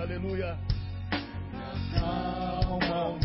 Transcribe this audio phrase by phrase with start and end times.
[0.00, 0.58] aleluia, aleluia.
[1.98, 3.18] Calma o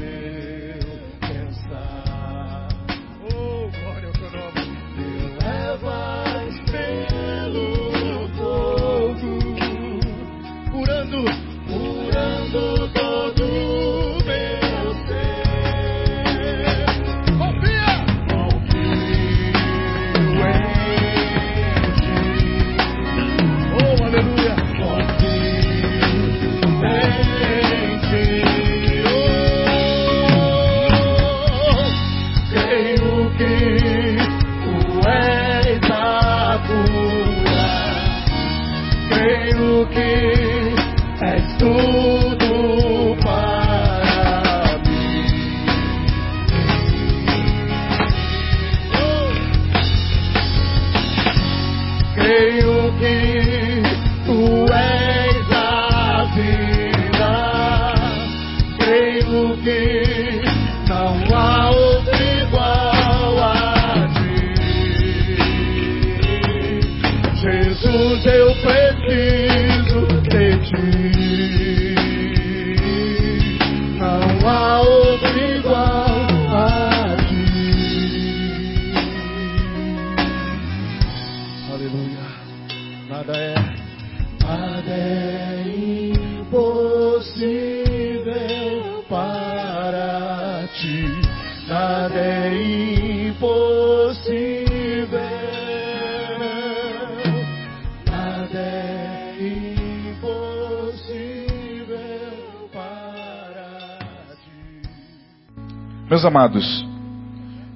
[106.15, 106.85] Meus amados,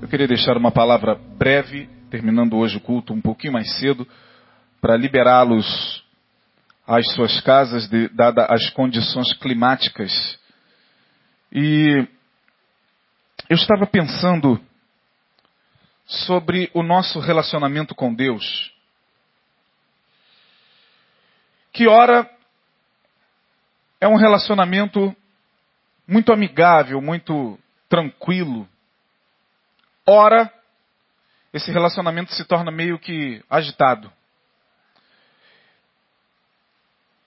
[0.02, 4.08] eu queria deixar uma palavra breve, terminando hoje o culto um pouquinho mais cedo,
[4.80, 5.99] para liberá-los
[6.90, 10.40] às suas casas, de, dada as condições climáticas.
[11.52, 12.08] E
[13.48, 14.60] eu estava pensando
[16.08, 18.74] sobre o nosso relacionamento com Deus.
[21.72, 22.28] Que ora
[24.02, 25.16] é um relacionamento
[26.08, 28.68] muito amigável, muito tranquilo.
[30.08, 30.52] Ora,
[31.54, 34.12] esse relacionamento se torna meio que agitado.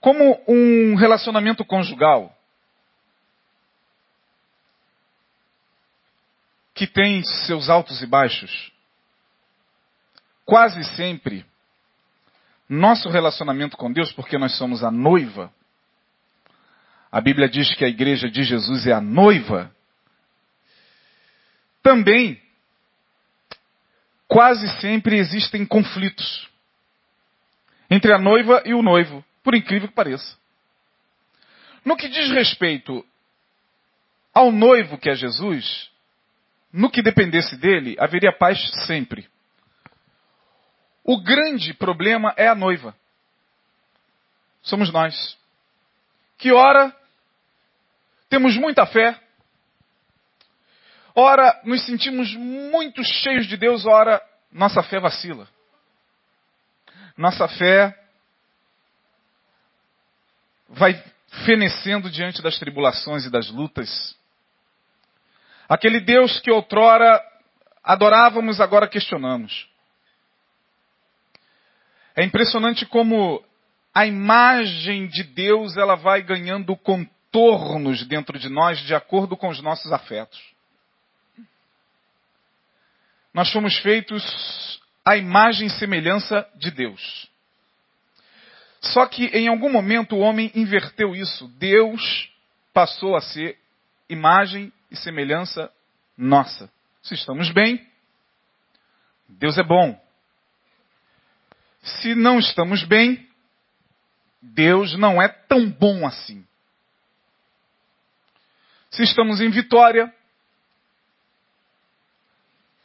[0.03, 2.37] Como um relacionamento conjugal
[6.75, 8.73] que tem seus altos e baixos,
[10.45, 11.47] quase sempre
[12.69, 15.55] nosso relacionamento com Deus, porque nós somos a noiva,
[17.13, 19.73] a Bíblia diz que a igreja de Jesus é a noiva,
[21.81, 22.43] também
[24.27, 26.49] quase sempre existem conflitos
[27.89, 30.37] entre a noiva e o noivo, por incrível que pareça.
[31.85, 33.05] No que diz respeito
[34.33, 35.91] ao noivo que é Jesus,
[36.73, 39.29] no que dependesse dele, haveria paz sempre.
[41.05, 42.97] O grande problema é a noiva.
[44.63, 45.37] Somos nós.
[46.39, 46.95] Que ora
[48.29, 49.21] temos muita fé,
[51.15, 55.47] ora nos sentimos muito cheios de Deus, ora nossa fé vacila.
[57.17, 58.02] Nossa fé
[60.73, 61.03] vai
[61.45, 64.17] fenecendo diante das tribulações e das lutas.
[65.69, 67.23] Aquele Deus que outrora
[67.83, 69.69] adorávamos, agora questionamos.
[72.15, 73.43] É impressionante como
[73.95, 79.63] a imagem de Deus ela vai ganhando contornos dentro de nós de acordo com os
[79.63, 80.41] nossos afetos.
[83.33, 87.32] Nós fomos feitos à imagem e semelhança de Deus.
[88.83, 91.47] Só que em algum momento o homem inverteu isso.
[91.57, 92.29] Deus
[92.75, 93.57] passou a ser
[94.09, 95.73] imagem e semelhança
[96.19, 96.71] nossa.
[97.01, 97.87] Se estamos bem,
[99.29, 100.01] Deus é bom.
[101.83, 103.29] Se não estamos bem,
[104.41, 106.45] Deus não é tão bom assim.
[108.91, 110.13] Se estamos em vitória,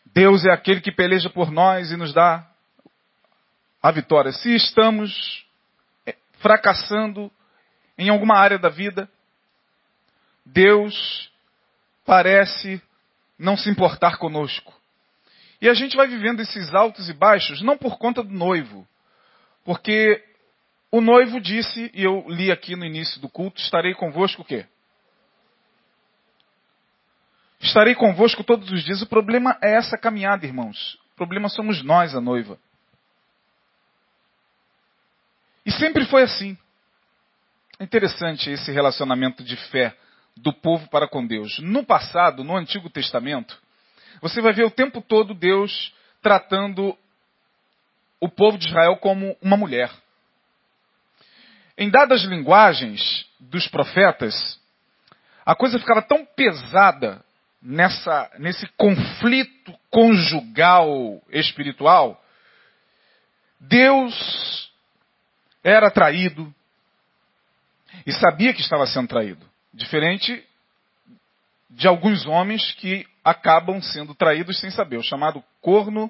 [0.05, 2.47] Deus é aquele que peleja por nós e nos dá
[3.81, 4.31] a vitória.
[4.31, 5.46] Se estamos
[6.39, 7.31] fracassando
[7.97, 9.09] em alguma área da vida,
[10.45, 11.31] Deus
[12.05, 12.81] parece
[13.37, 14.73] não se importar conosco.
[15.61, 18.87] E a gente vai vivendo esses altos e baixos não por conta do noivo,
[19.65, 20.23] porque
[20.91, 24.65] o noivo disse, e eu li aqui no início do culto, estarei convosco o quê?
[27.59, 29.01] Estarei convosco todos os dias.
[29.01, 30.97] O problema é essa caminhada, irmãos.
[31.13, 32.59] O problema somos nós, a noiva.
[35.65, 36.57] E sempre foi assim.
[37.79, 39.95] Interessante esse relacionamento de fé
[40.35, 41.59] do povo para com Deus.
[41.59, 43.57] No passado, no Antigo Testamento,
[44.21, 46.97] você vai ver o tempo todo Deus tratando
[48.19, 49.91] o povo de Israel como uma mulher.
[51.77, 54.59] Em dadas linguagens dos profetas,
[55.45, 57.23] a coisa ficava tão pesada
[57.61, 62.21] nessa, nesse conflito conjugal espiritual.
[63.59, 64.66] Deus
[65.67, 66.53] era traído
[68.05, 69.45] e sabia que estava sendo traído.
[69.73, 70.41] Diferente
[71.69, 76.09] de alguns homens que acabam sendo traídos sem saber, o chamado corno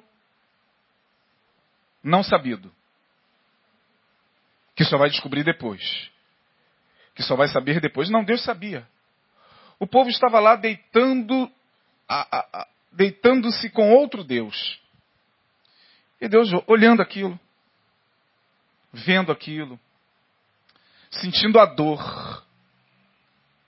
[2.00, 2.72] não sabido.
[4.76, 6.08] Que só vai descobrir depois.
[7.16, 8.08] Que só vai saber depois.
[8.08, 8.86] Não, Deus sabia.
[9.80, 11.50] O povo estava lá deitando,
[12.92, 14.80] deitando-se com outro Deus.
[16.20, 17.38] E Deus olhando aquilo,
[18.92, 19.78] vendo aquilo,
[21.10, 22.44] sentindo a dor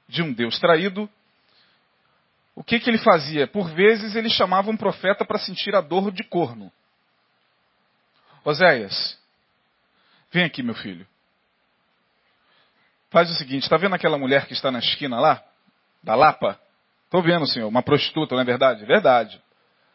[0.08, 1.08] de um Deus traído,
[2.54, 3.46] o que, que ele fazia?
[3.46, 6.70] Por vezes ele chamava um profeta para sentir a dor de corno.
[8.44, 9.18] Oséias,
[10.30, 11.06] vem aqui, meu filho.
[13.10, 15.42] Faz o seguinte, está vendo aquela mulher que está na esquina lá?
[16.02, 16.60] Da Lapa?
[17.04, 18.84] Estou vendo, senhor, uma prostituta, não é verdade?
[18.84, 19.42] Verdade.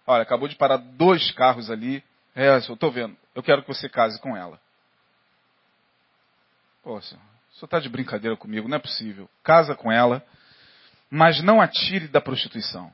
[0.06, 2.04] Olha, acabou de parar dois carros ali.
[2.36, 3.16] É, eu estou vendo.
[3.34, 4.60] Eu quero que você case com ela.
[6.86, 7.20] Pô, o senhor
[7.64, 9.28] está de brincadeira comigo, não é possível.
[9.44, 10.24] Casa com ela,
[11.10, 12.94] mas não atire da prostituição.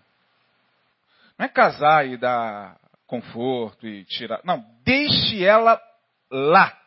[1.38, 4.40] Não é casar e dar conforto e tirar.
[4.46, 5.78] Não, deixe ela
[6.32, 6.82] lá.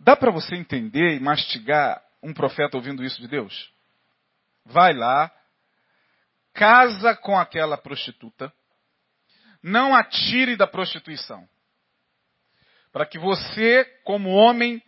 [0.00, 3.72] Dá para você entender e mastigar um profeta ouvindo isso de Deus?
[4.64, 5.30] Vai lá,
[6.52, 8.52] casa com aquela prostituta,
[9.62, 11.48] não atire da prostituição.
[12.92, 14.82] Para que você, como homem,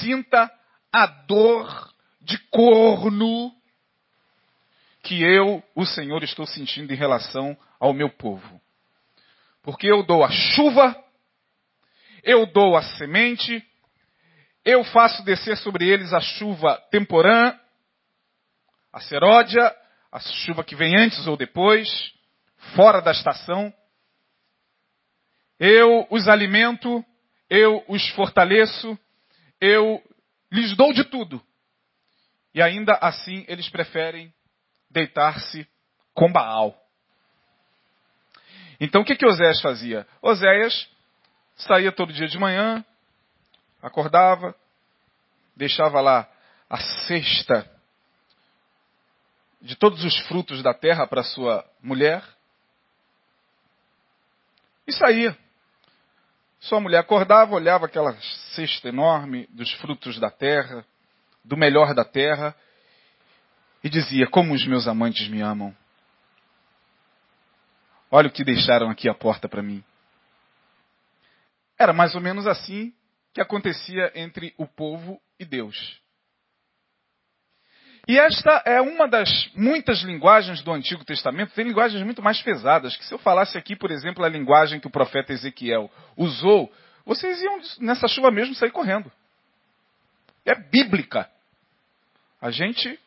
[0.00, 0.50] sinta
[0.92, 3.52] a dor de corno
[5.02, 8.60] que eu, o Senhor, estou sentindo em relação ao meu povo.
[9.62, 10.94] Porque eu dou a chuva,
[12.22, 13.64] eu dou a semente,
[14.64, 17.58] eu faço descer sobre eles a chuva temporã,
[18.92, 19.74] a seródia,
[20.12, 21.88] a chuva que vem antes ou depois,
[22.74, 23.72] fora da estação.
[25.58, 27.04] Eu os alimento,
[27.48, 28.98] eu os fortaleço,
[29.60, 30.02] eu
[30.50, 31.42] lhes dou de tudo.
[32.54, 34.32] E ainda assim eles preferem
[34.90, 35.66] deitar-se
[36.14, 36.76] com Baal.
[38.80, 40.06] Então o que, que Oséias fazia?
[40.22, 40.88] Oséias
[41.56, 42.84] saía todo dia de manhã,
[43.82, 44.54] acordava,
[45.56, 46.28] deixava lá
[46.70, 47.68] a cesta
[49.60, 52.22] de todos os frutos da terra para sua mulher
[54.86, 55.36] e saía.
[56.60, 58.16] Sua mulher acordava, olhava aquela
[58.54, 60.84] cesta enorme dos frutos da terra,
[61.44, 62.54] do melhor da terra,
[63.82, 65.74] e dizia: Como os meus amantes me amam.
[68.10, 69.84] Olha o que deixaram aqui a porta para mim.
[71.78, 72.92] Era mais ou menos assim
[73.32, 76.00] que acontecia entre o povo e Deus.
[78.08, 82.96] E esta é uma das muitas linguagens do Antigo Testamento, tem linguagens muito mais pesadas,
[82.96, 86.72] que se eu falasse aqui, por exemplo, a linguagem que o profeta Ezequiel usou,
[87.04, 89.12] vocês iam nessa chuva mesmo sair correndo.
[90.42, 91.28] É bíblica.
[92.40, 92.98] A gente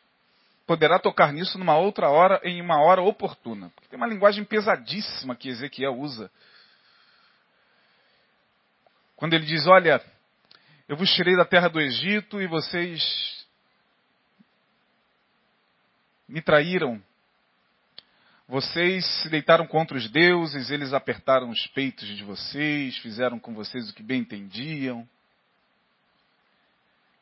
[0.68, 3.70] poderá tocar nisso numa outra hora, em uma hora oportuna.
[3.70, 6.30] Porque tem uma linguagem pesadíssima que Ezequiel usa.
[9.16, 10.00] Quando ele diz: Olha,
[10.88, 13.41] eu vos tirei da terra do Egito e vocês
[16.32, 17.00] me traíram.
[18.48, 23.90] Vocês se deitaram contra os deuses, eles apertaram os peitos de vocês, fizeram com vocês
[23.90, 25.06] o que bem entendiam.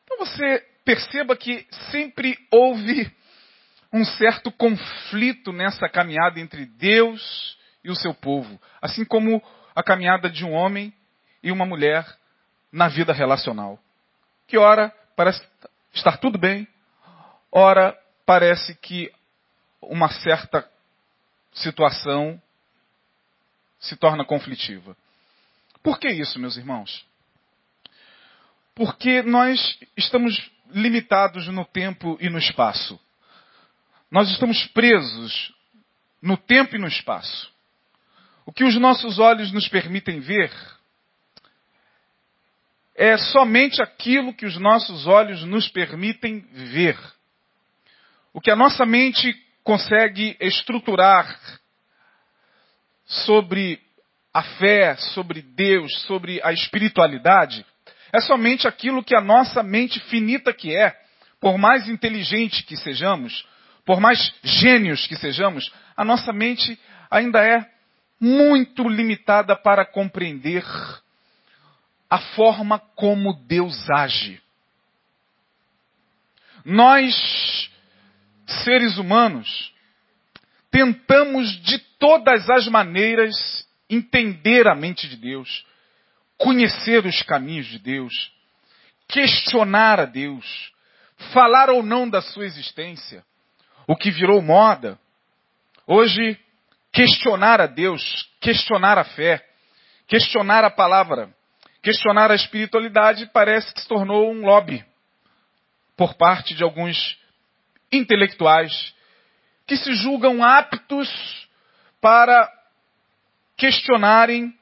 [0.05, 3.11] Então você perceba que sempre houve
[3.93, 9.43] um certo conflito nessa caminhada entre Deus e o seu povo, assim como
[9.75, 10.93] a caminhada de um homem
[11.43, 12.05] e uma mulher
[12.71, 13.77] na vida relacional.
[14.47, 15.41] Que ora parece
[15.93, 16.67] estar tudo bem,
[17.51, 17.97] ora
[18.31, 19.11] parece que
[19.81, 20.65] uma certa
[21.51, 22.41] situação
[23.77, 24.95] se torna conflitiva.
[25.83, 27.05] Por que isso, meus irmãos?
[28.73, 32.97] Porque nós estamos limitados no tempo e no espaço.
[34.09, 35.53] Nós estamos presos
[36.21, 37.51] no tempo e no espaço.
[38.45, 40.53] O que os nossos olhos nos permitem ver
[42.95, 46.97] é somente aquilo que os nossos olhos nos permitem ver.
[48.33, 49.33] O que a nossa mente
[49.63, 51.39] consegue estruturar
[53.05, 53.79] sobre
[54.33, 57.65] a fé, sobre Deus, sobre a espiritualidade,
[58.13, 60.93] É somente aquilo que a nossa mente finita que é,
[61.39, 63.47] por mais inteligente que sejamos,
[63.85, 66.77] por mais gênios que sejamos, a nossa mente
[67.09, 67.65] ainda é
[68.19, 70.63] muito limitada para compreender
[72.09, 74.41] a forma como Deus age.
[76.65, 77.70] Nós,
[78.63, 79.73] seres humanos,
[80.69, 83.35] tentamos de todas as maneiras
[83.89, 85.65] entender a mente de Deus,
[86.37, 88.13] conhecer os caminhos de Deus,
[89.07, 90.71] questionar a Deus,
[91.33, 93.23] falar ou não da sua existência,
[93.85, 94.97] o que virou moda.
[95.85, 96.39] Hoje,
[96.91, 99.45] questionar a Deus, questionar a fé,
[100.07, 101.33] questionar a palavra,
[101.81, 104.83] questionar a espiritualidade parece que se tornou um lobby
[105.97, 107.17] por parte de alguns
[107.91, 108.93] intelectuais
[109.67, 111.09] que se julgam aptos
[111.99, 112.51] para
[113.55, 114.53] questionarem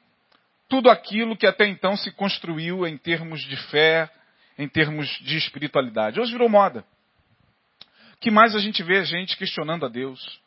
[0.68, 4.08] tudo aquilo que até então se construiu em termos de fé,
[4.56, 6.20] em termos de espiritualidade.
[6.20, 6.84] Hoje virou moda.
[8.20, 10.40] que mais a gente vê a gente questionando a Deus?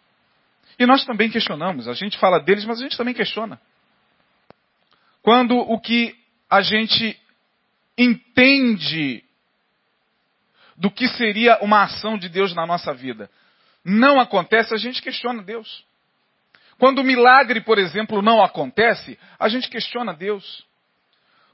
[0.77, 1.87] E nós também questionamos.
[1.87, 3.59] A gente fala deles, mas a gente também questiona.
[5.21, 6.15] Quando o que
[6.49, 7.19] a gente
[7.97, 9.22] entende
[10.77, 13.29] do que seria uma ação de Deus na nossa vida
[13.83, 15.85] não acontece, a gente questiona Deus.
[16.77, 20.65] Quando o milagre, por exemplo, não acontece, a gente questiona Deus.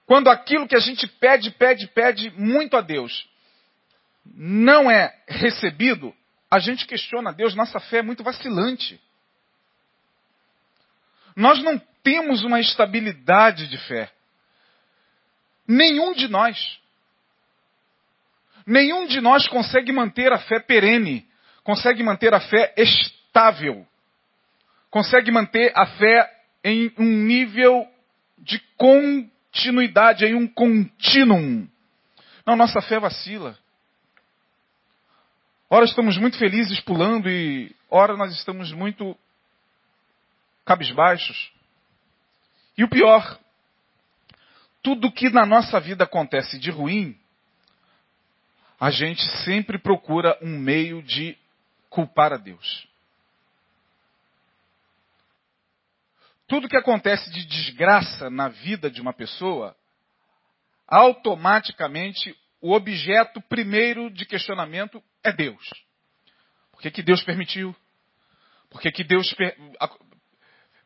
[0.06, 3.28] Quando aquilo que a gente pede, pede, pede muito a Deus
[4.36, 6.14] não é recebido,
[6.52, 9.00] a gente questiona Deus, nossa fé é muito vacilante.
[11.36, 14.12] Nós não temos uma estabilidade de fé.
[15.68, 16.80] Nenhum de nós.
[18.70, 21.28] Nenhum de nós consegue manter a fé perene,
[21.64, 23.84] consegue manter a fé estável,
[24.92, 26.32] consegue manter a fé
[26.64, 27.88] em um nível
[28.38, 31.68] de continuidade, em um contínuo.
[32.46, 33.58] Não, nossa fé vacila.
[35.68, 39.18] Ora estamos muito felizes pulando e ora nós estamos muito
[40.64, 41.52] cabisbaixos.
[42.78, 43.40] E o pior,
[44.84, 47.19] tudo que na nossa vida acontece de ruim,
[48.80, 51.38] a gente sempre procura um meio de
[51.90, 52.88] culpar a Deus.
[56.48, 59.76] Tudo que acontece de desgraça na vida de uma pessoa,
[60.88, 65.64] automaticamente o objeto primeiro de questionamento é Deus.
[66.72, 67.76] Por que, que Deus permitiu?
[68.70, 69.56] Por que, que Deus per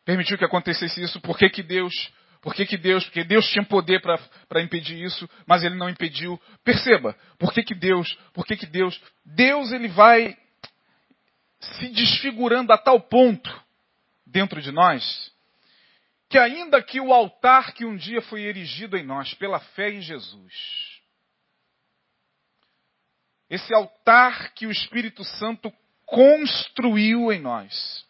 [0.04, 1.22] permitiu que acontecesse isso?
[1.22, 1.94] Por que, que Deus?
[2.44, 3.06] Por que, que Deus?
[3.06, 6.38] Porque Deus tinha poder para impedir isso, mas ele não impediu.
[6.62, 8.20] Perceba, por que, que Deus?
[8.34, 9.02] Por que, que Deus?
[9.26, 10.38] Deus ele vai
[11.62, 13.50] se desfigurando a tal ponto
[14.26, 15.32] dentro de nós,
[16.28, 20.02] que ainda que o altar que um dia foi erigido em nós pela fé em
[20.02, 20.54] Jesus,
[23.50, 25.72] esse altar que o Espírito Santo
[26.06, 28.06] construiu em nós,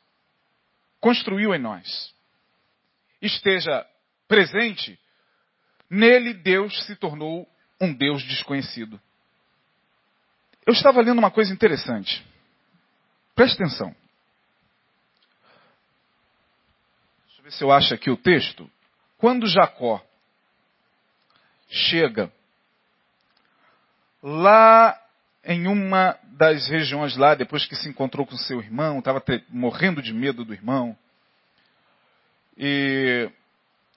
[0.99, 2.15] construiu em nós,
[3.21, 3.85] esteja
[4.27, 4.99] presente,
[5.89, 7.47] nele Deus se tornou
[7.79, 8.99] um Deus desconhecido.
[10.65, 12.25] Eu estava lendo uma coisa interessante.
[13.35, 13.95] Preste atenção.
[17.25, 18.69] Deixa eu ver se eu acho aqui o texto.
[19.17, 20.03] Quando Jacó
[21.69, 22.31] chega
[24.21, 24.99] lá
[25.43, 30.13] em uma das regiões lá, depois que se encontrou com seu irmão, estava morrendo de
[30.13, 30.97] medo do irmão.
[32.57, 33.29] E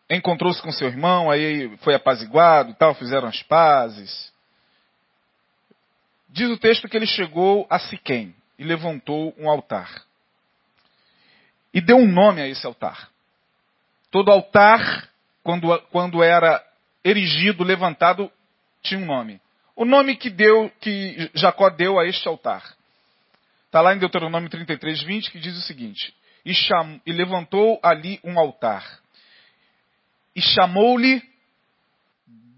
[0.09, 4.33] encontrou-se com seu irmão, aí foi apaziguado e tal, fizeram as pazes.
[6.29, 10.05] Diz o texto que ele chegou a Siquém e levantou um altar.
[11.73, 13.11] E deu um nome a esse altar.
[14.11, 15.09] Todo altar,
[15.43, 16.65] quando, quando era
[17.05, 18.31] erigido, levantado,
[18.83, 19.41] tinha um nome.
[19.75, 22.65] O nome que deu, que Jacó deu a este altar.
[23.67, 26.15] Está lá em Deuteronômio 33, 20, que diz o seguinte:
[26.47, 29.01] e, cham, e levantou ali um altar.
[30.37, 31.23] E chamou-lhe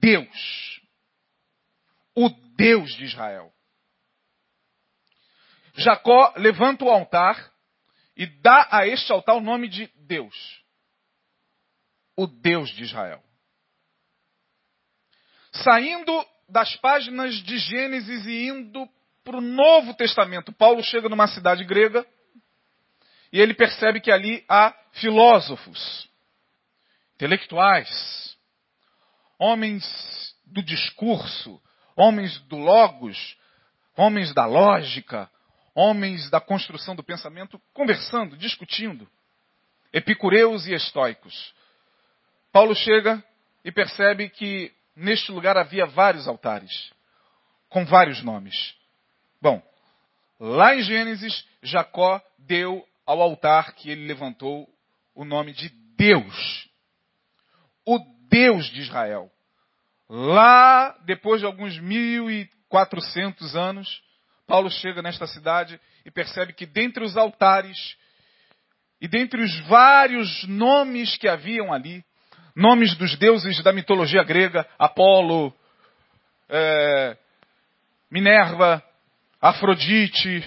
[0.00, 0.80] Deus.
[2.14, 3.52] O Deus de Israel.
[5.74, 7.52] Jacó levanta o altar
[8.16, 10.34] e dá a este altar o nome de Deus.
[12.16, 13.22] O Deus de Israel.
[15.52, 18.88] Saindo das páginas de Gênesis e indo
[19.22, 20.52] para o Novo Testamento.
[20.52, 22.04] Paulo chega numa cidade grega
[23.32, 26.08] e ele percebe que ali há filósofos,
[27.18, 28.38] intelectuais,
[29.40, 29.84] homens
[30.46, 31.60] do discurso,
[31.96, 33.36] homens do logos,
[33.96, 35.28] homens da lógica,
[35.74, 39.08] homens da construção do pensamento, conversando, discutindo,
[39.92, 41.52] epicureus e estoicos.
[42.52, 43.22] Paulo chega
[43.64, 46.92] e percebe que neste lugar havia vários altares,
[47.68, 48.76] com vários nomes.
[49.42, 49.60] Bom,
[50.38, 54.72] lá em Gênesis, Jacó deu ao altar que ele levantou
[55.16, 56.67] o nome de Deus.
[57.90, 59.30] O Deus de Israel.
[60.10, 64.02] Lá, depois de alguns mil e quatrocentos anos,
[64.46, 67.96] Paulo chega nesta cidade e percebe que dentre os altares
[69.00, 72.04] e dentre os vários nomes que haviam ali,
[72.54, 75.50] nomes dos deuses da mitologia grega, Apolo,
[76.46, 77.16] é,
[78.10, 78.84] Minerva,
[79.40, 80.46] Afrodite,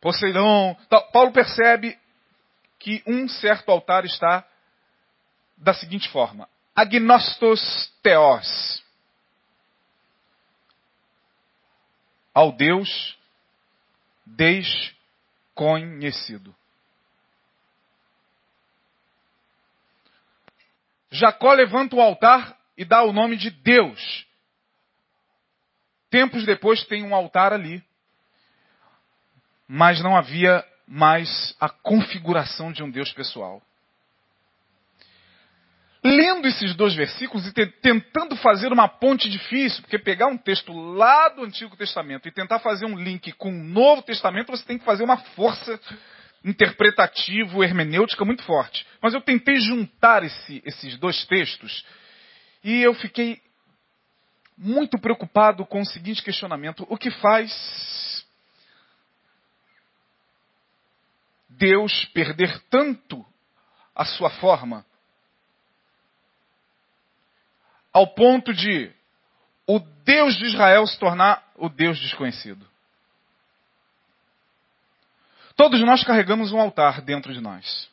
[0.00, 0.76] Poseidon,
[1.12, 1.96] Paulo percebe
[2.80, 4.44] que um certo altar está
[5.56, 8.82] da seguinte forma: Agnostos Theos.
[12.34, 13.16] Ao Deus
[14.26, 16.52] desconhecido.
[21.10, 24.26] Jacó levanta o altar e dá o nome de Deus.
[26.10, 27.80] Tempos depois tem um altar ali.
[29.68, 33.62] Mas não havia mais a configuração de um Deus pessoal.
[36.06, 41.30] Lendo esses dois versículos e tentando fazer uma ponte difícil, porque pegar um texto lá
[41.30, 44.84] do Antigo Testamento e tentar fazer um link com o Novo Testamento, você tem que
[44.84, 45.80] fazer uma força
[46.44, 48.86] interpretativo, hermenêutica muito forte.
[49.00, 51.86] Mas eu tentei juntar esse, esses dois textos
[52.62, 53.40] e eu fiquei
[54.58, 58.26] muito preocupado com o seguinte questionamento: o que faz
[61.48, 63.24] Deus perder tanto
[63.94, 64.84] a sua forma
[67.94, 68.90] ao ponto de
[69.66, 72.68] o Deus de Israel se tornar o Deus desconhecido?
[75.56, 77.88] Todos nós carregamos um altar dentro de nós.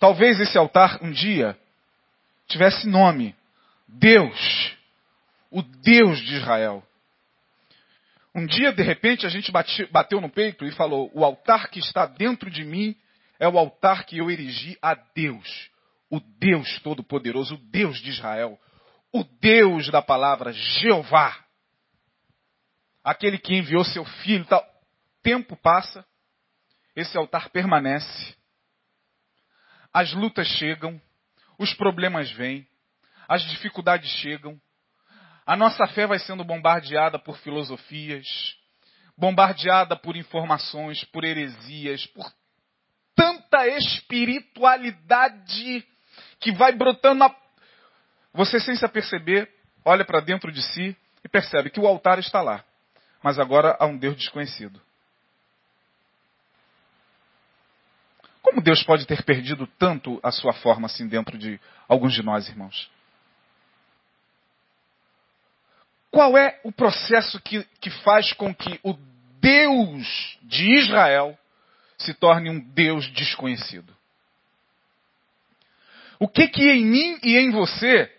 [0.00, 1.56] Talvez esse altar um dia
[2.48, 3.36] tivesse nome:
[3.86, 4.76] Deus,
[5.50, 6.84] o Deus de Israel.
[8.34, 9.52] Um dia, de repente, a gente
[9.90, 12.96] bateu no peito e falou: O altar que está dentro de mim
[13.38, 15.69] é o altar que eu erigi a Deus,
[16.10, 18.58] o Deus Todo-Poderoso, o Deus de Israel,
[19.12, 21.44] o Deus da palavra Jeová,
[23.02, 24.44] aquele que enviou seu filho.
[24.44, 24.62] Tal
[25.22, 26.04] tempo passa,
[26.96, 28.36] esse altar permanece,
[29.92, 31.00] as lutas chegam,
[31.58, 32.66] os problemas vêm,
[33.28, 34.60] as dificuldades chegam,
[35.46, 38.26] a nossa fé vai sendo bombardeada por filosofias,
[39.16, 42.30] bombardeada por informações, por heresias, por
[43.14, 45.86] tanta espiritualidade
[46.40, 47.24] que vai brotando.
[47.24, 47.36] A...
[48.32, 49.48] Você, sem se aperceber,
[49.84, 52.64] olha para dentro de si e percebe que o altar está lá,
[53.22, 54.80] mas agora há um Deus desconhecido.
[58.42, 62.48] Como Deus pode ter perdido tanto a sua forma assim dentro de alguns de nós,
[62.48, 62.90] irmãos?
[66.10, 68.94] Qual é o processo que, que faz com que o
[69.40, 71.38] Deus de Israel
[71.96, 73.94] se torne um Deus desconhecido?
[76.22, 78.14] O que que em mim e em você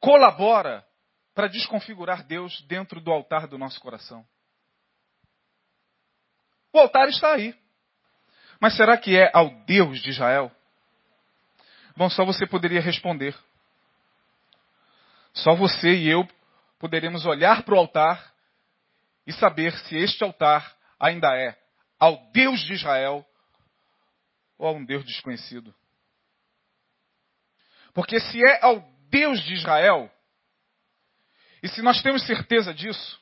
[0.00, 0.82] colabora
[1.34, 4.26] para desconfigurar Deus dentro do altar do nosso coração?
[6.72, 7.54] O altar está aí.
[8.58, 10.50] Mas será que é ao Deus de Israel?
[11.94, 13.36] Bom, só você poderia responder.
[15.34, 16.26] Só você e eu
[16.78, 18.32] poderemos olhar para o altar
[19.26, 21.58] e saber se este altar ainda é
[21.98, 23.26] ao Deus de Israel
[24.60, 25.74] ou a um Deus desconhecido.
[27.94, 30.12] Porque se é ao Deus de Israel,
[31.62, 33.18] e se nós temos certeza disso,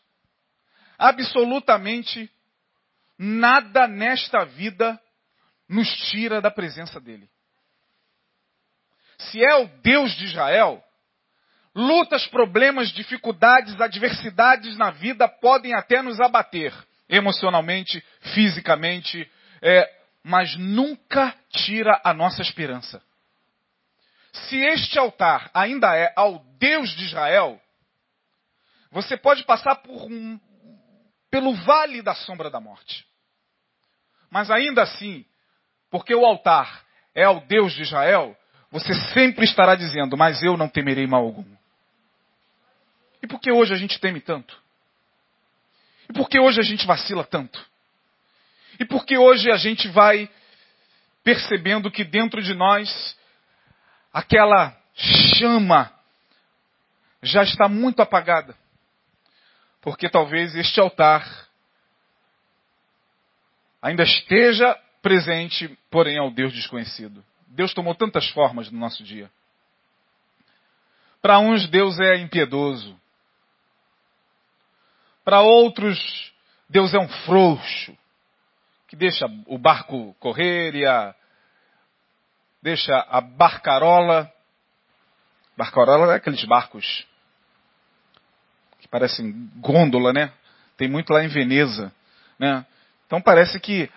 [0.98, 2.29] absolutamente
[3.16, 5.01] nada nesta vida
[5.68, 7.31] nos tira da presença dele.
[9.18, 10.83] Se é o Deus de Israel,
[11.72, 16.74] lutas, problemas, dificuldades, adversidades na vida podem até nos abater,
[17.09, 19.31] emocionalmente, fisicamente,
[19.62, 19.97] é,
[20.29, 23.03] mas nunca tira a nossa esperança.
[24.31, 27.59] Se este altar ainda é ao Deus de Israel,
[28.91, 30.38] você pode passar por um,
[31.31, 33.07] pelo vale da sombra da morte.
[34.31, 35.25] Mas ainda assim,
[35.91, 38.37] porque o altar é ao Deus de Israel,
[38.71, 41.57] você sempre estará dizendo: Mas eu não temerei mal algum.
[43.23, 44.62] E por que hoje a gente teme tanto?
[46.11, 47.67] E por que hoje a gente vacila tanto?
[48.79, 50.31] E por que hoje a gente vai
[51.25, 53.17] percebendo que dentro de nós
[54.12, 55.93] aquela chama
[57.23, 58.57] já está muito apagada?
[59.81, 61.49] Porque talvez este altar
[63.83, 67.25] ainda esteja presente, porém ao Deus desconhecido.
[67.49, 69.31] Deus tomou tantas formas no nosso dia.
[71.21, 72.99] Para uns, Deus é impiedoso.
[75.25, 76.33] Para outros,
[76.69, 77.97] Deus é um frouxo,
[78.88, 81.14] que deixa o barco correr e a,
[82.62, 84.33] deixa a barcarola.
[85.57, 87.07] Barcarola é aqueles barcos
[88.81, 90.33] que parecem gôndola, né?
[90.77, 91.92] Tem muito lá em Veneza,
[92.38, 92.64] né?
[93.07, 93.90] Então parece que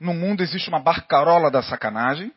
[0.00, 2.32] no mundo existe uma barcarola da sacanagem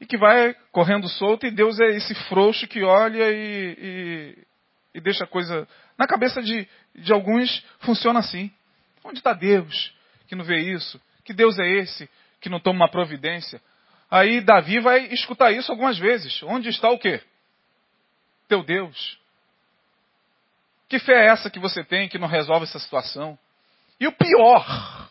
[0.00, 4.46] e que vai correndo solto e Deus é esse frouxo que olha e, e,
[4.94, 8.50] e deixa a coisa na cabeça de, de alguns funciona assim.
[9.04, 9.92] Onde está Deus
[10.28, 11.00] que não vê isso?
[11.24, 12.08] Que Deus é esse
[12.40, 13.60] que não toma uma providência?
[14.10, 16.42] Aí Davi vai escutar isso algumas vezes.
[16.42, 17.22] Onde está o quê?
[18.48, 19.18] Teu Deus.
[20.88, 23.38] Que fé é essa que você tem que não resolve essa situação?
[23.98, 25.10] E o pior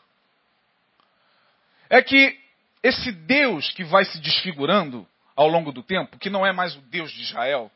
[1.89, 2.39] é que
[2.84, 6.82] esse Deus que vai se desfigurando ao longo do tempo, que não é mais o
[6.82, 7.71] Deus de Israel,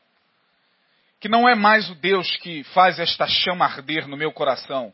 [1.20, 4.92] que não é mais o Deus que faz esta chama arder no meu coração,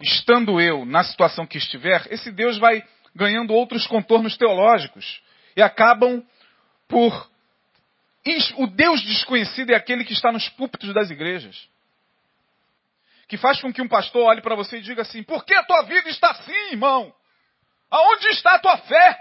[0.00, 2.82] estando eu na situação que estiver, esse Deus vai
[3.14, 5.22] ganhando outros contornos teológicos
[5.56, 6.24] e acabam
[6.88, 7.30] por.
[8.56, 11.68] O Deus desconhecido é aquele que está nos púlpitos das igrejas.
[13.28, 15.64] Que faz com que um pastor olhe para você e diga assim: por que a
[15.64, 17.14] tua vida está assim, irmão?
[17.90, 19.18] Aonde está a tua fé?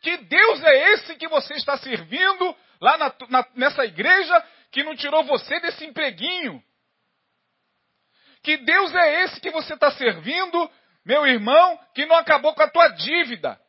[0.00, 4.96] Que Deus é esse que você está servindo lá na, na, nessa igreja que não
[4.96, 6.62] tirou você desse empreguinho?
[8.42, 10.70] Que Deus é esse que você está servindo,
[11.04, 13.60] meu irmão, que não acabou com a tua dívida?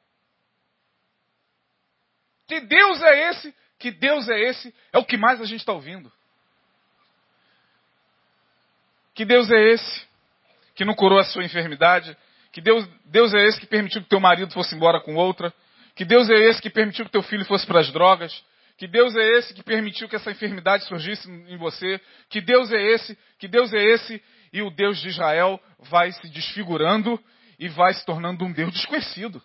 [2.47, 3.55] Que Deus é esse?
[3.79, 4.73] Que Deus é esse?
[4.93, 6.11] É o que mais a gente está ouvindo.
[9.13, 10.07] Que Deus é esse
[10.75, 12.15] que não curou a sua enfermidade?
[12.51, 15.53] Que Deus, Deus é esse que permitiu que teu marido fosse embora com outra?
[15.95, 18.43] Que Deus é esse que permitiu que teu filho fosse para as drogas?
[18.77, 22.01] Que Deus é esse que permitiu que essa enfermidade surgisse em você?
[22.29, 23.17] Que Deus é esse?
[23.37, 24.23] Que Deus é esse?
[24.51, 27.21] E o Deus de Israel vai se desfigurando
[27.57, 29.41] e vai se tornando um Deus desconhecido.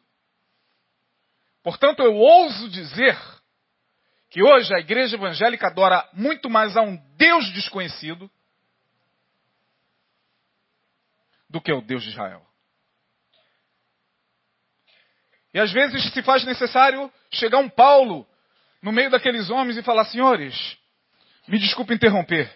[1.62, 3.16] Portanto, eu ouso dizer
[4.30, 8.30] que hoje a igreja evangélica adora muito mais a um Deus desconhecido
[11.48, 12.44] do que ao Deus de Israel.
[15.54, 18.28] E às vezes se faz necessário chegar um Paulo
[18.82, 20.76] no meio daqueles homens e falar: Senhores,
[21.48, 22.52] me desculpe interromper.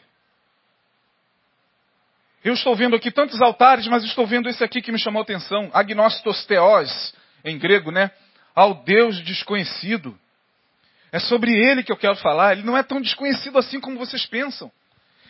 [2.42, 5.22] Eu estou vendo aqui tantos altares, mas estou vendo esse aqui que me chamou a
[5.22, 5.70] atenção.
[5.74, 8.11] Agnostos Theos, em grego, né?
[8.55, 10.18] Ao Deus desconhecido.
[11.12, 12.53] É sobre ele que eu quero falar.
[12.53, 14.72] Ele não é tão desconhecido assim como vocês pensam.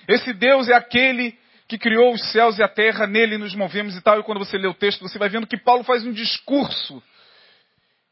[0.06, 4.00] Esse Deus é aquele que criou os céus e a terra, nele nos movemos e
[4.00, 4.20] tal.
[4.20, 7.02] E quando você lê o texto, você vai vendo que Paulo faz um discurso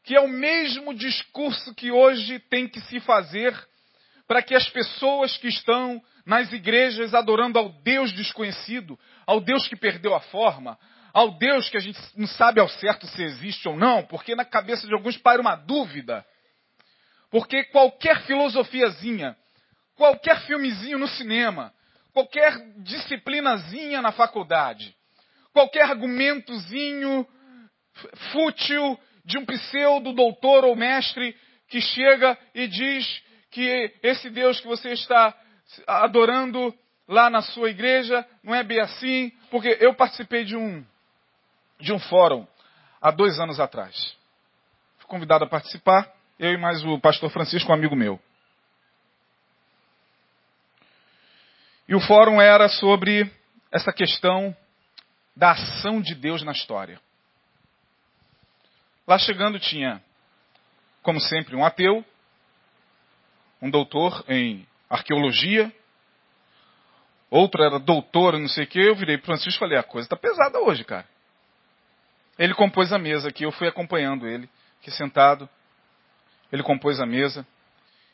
[0.09, 3.53] que é o mesmo discurso que hoje tem que se fazer
[4.27, 9.75] para que as pessoas que estão nas igrejas adorando ao Deus desconhecido, ao Deus que
[9.75, 10.77] perdeu a forma,
[11.11, 14.45] ao Deus que a gente não sabe ao certo se existe ou não, porque na
[14.45, 16.23] cabeça de alguns paira uma dúvida.
[17.31, 19.35] Porque qualquer filosofiazinha,
[19.95, 21.73] qualquer filmezinho no cinema,
[22.13, 24.95] qualquer disciplinazinha na faculdade,
[25.51, 27.27] qualquer argumentozinho
[28.31, 31.35] fútil de um pseudo doutor ou mestre
[31.67, 35.35] que chega e diz que esse Deus que você está
[35.87, 36.73] adorando
[37.07, 40.85] lá na sua igreja não é bem assim, porque eu participei de um
[41.79, 42.45] de um fórum
[43.01, 44.15] há dois anos atrás.
[44.97, 48.19] Fui convidado a participar, eu e mais o pastor Francisco, um amigo meu.
[51.87, 53.31] E o fórum era sobre
[53.71, 54.55] essa questão
[55.35, 56.99] da ação de Deus na história.
[59.07, 60.03] Lá chegando tinha,
[61.01, 62.05] como sempre, um ateu,
[63.61, 65.71] um doutor em arqueologia,
[67.29, 68.79] outro era doutor não sei o que.
[68.79, 71.07] Eu virei para Francisco e falei: a coisa está pesada hoje, cara.
[72.37, 74.49] Ele compôs a mesa aqui, eu fui acompanhando ele,
[74.79, 75.47] aqui sentado.
[76.51, 77.45] Ele compôs a mesa.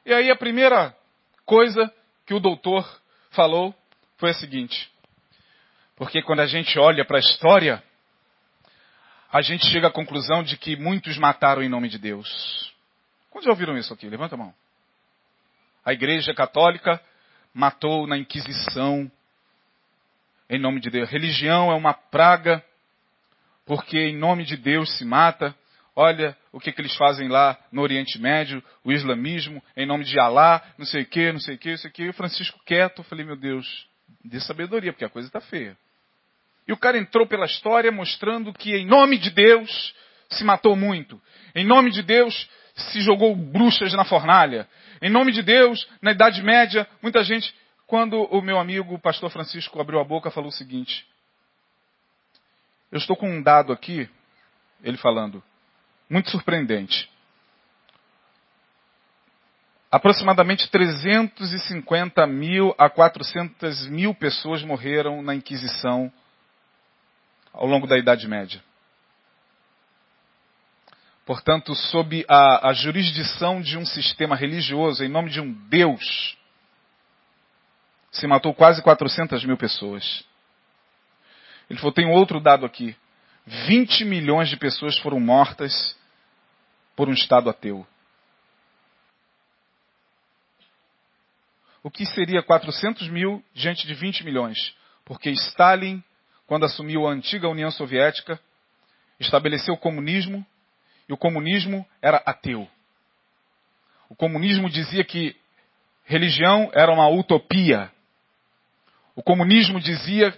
[0.05, 0.95] E aí a primeira
[1.45, 1.91] coisa
[2.25, 2.85] que o doutor
[3.31, 3.73] falou
[4.17, 4.91] foi a seguinte:
[5.95, 7.83] porque quando a gente olha para a história,
[9.31, 12.73] a gente chega à conclusão de que muitos mataram em nome de Deus.
[13.29, 14.07] Quantos já ouviram isso aqui?
[14.09, 14.53] Levanta a mão.
[15.85, 16.99] A Igreja Católica
[17.53, 19.09] matou na Inquisição
[20.49, 21.09] em nome de Deus.
[21.09, 22.63] Religião é uma praga,
[23.65, 25.55] porque em nome de Deus se mata.
[25.95, 30.19] Olha o que, que eles fazem lá no Oriente Médio, o islamismo, em nome de
[30.19, 32.03] Alá, não sei o que, não sei o que, não sei o que.
[32.03, 33.87] E o Francisco quieto, eu falei, meu Deus,
[34.23, 35.77] dê sabedoria, porque a coisa está feia.
[36.67, 39.93] E o cara entrou pela história mostrando que em nome de Deus
[40.29, 41.21] se matou muito.
[41.53, 44.67] Em nome de Deus se jogou bruxas na fornalha.
[45.01, 47.53] Em nome de Deus, na Idade Média, muita gente.
[47.87, 51.07] Quando o meu amigo, o pastor Francisco, abriu a boca, falou o seguinte:
[52.91, 54.09] Eu estou com um dado aqui,
[54.83, 55.43] ele falando,
[56.09, 57.09] muito surpreendente.
[59.91, 66.11] Aproximadamente 350 mil a 400 mil pessoas morreram na Inquisição
[67.53, 68.61] ao longo da Idade Média.
[71.25, 76.37] Portanto, sob a, a, jurisdição de um sistema religioso, em nome de um Deus,
[78.11, 80.23] se matou quase 400 mil pessoas.
[81.67, 82.95] Ele falou: tem outro dado aqui.
[83.47, 85.97] 20 milhões de pessoas foram mortas
[86.95, 87.85] por um Estado ateu.
[91.81, 94.75] O que seria 400 mil diante de 20 milhões?
[95.03, 96.03] Porque Stalin,
[96.47, 98.39] quando assumiu a antiga União Soviética,
[99.19, 100.45] estabeleceu o comunismo
[101.07, 102.67] e o comunismo era ateu.
[104.09, 105.35] O comunismo dizia que
[106.03, 107.91] religião era uma utopia.
[109.15, 110.37] O comunismo dizia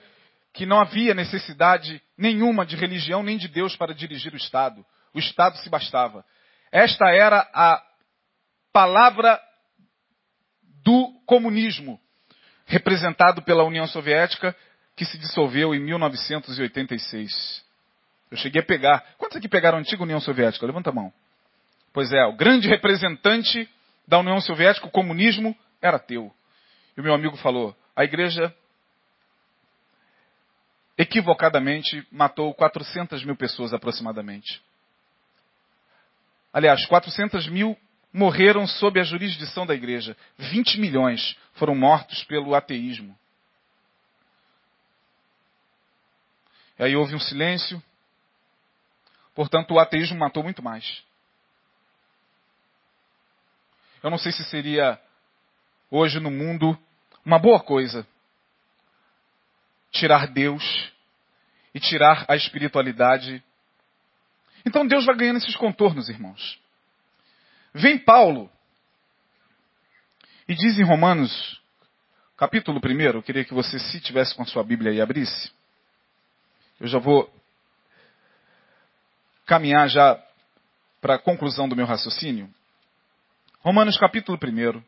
[0.53, 4.85] que não havia necessidade nenhuma de religião nem de Deus para dirigir o Estado.
[5.13, 6.25] O Estado se bastava.
[6.71, 7.81] Esta era a
[8.71, 9.39] palavra
[10.83, 11.99] do comunismo,
[12.65, 14.55] representado pela União Soviética,
[14.95, 17.66] que se dissolveu em 1986.
[18.29, 19.03] Eu cheguei a pegar.
[19.17, 20.65] Quantos aqui pegaram a antiga União Soviética?
[20.65, 21.13] Levanta a mão.
[21.93, 23.69] Pois é, o grande representante
[24.07, 26.33] da União Soviética, o comunismo, era ateu.
[26.95, 28.53] E o meu amigo falou: a igreja
[30.97, 34.61] equivocadamente matou 400 mil pessoas aproximadamente.
[36.51, 37.77] Aliás, 400 mil
[38.11, 40.17] morreram sob a jurisdição da igreja.
[40.37, 43.17] 20 milhões foram mortos pelo ateísmo.
[46.79, 47.81] E aí houve um silêncio,
[49.37, 51.03] Portanto, o ateísmo matou muito mais.
[54.01, 54.99] Eu não sei se seria
[55.91, 56.75] hoje no mundo
[57.23, 58.07] uma boa coisa
[59.91, 60.91] tirar Deus
[61.71, 63.43] e tirar a espiritualidade.
[64.65, 66.59] Então Deus vai ganhando esses contornos, irmãos.
[67.75, 68.49] Vem Paulo
[70.47, 71.61] e diz em Romanos,
[72.35, 75.51] capítulo 1, eu queria que você, se tivesse com a sua Bíblia aí, abrisse.
[76.79, 77.31] Eu já vou
[79.47, 80.21] caminhar já
[80.99, 82.53] para a conclusão do meu raciocínio.
[83.61, 84.83] Romanos capítulo 1,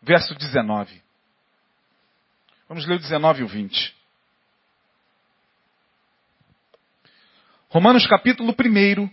[0.00, 1.02] verso 19.
[2.68, 3.94] Vamos ler o 19 e o 20.
[7.68, 9.10] Romanos capítulo 1,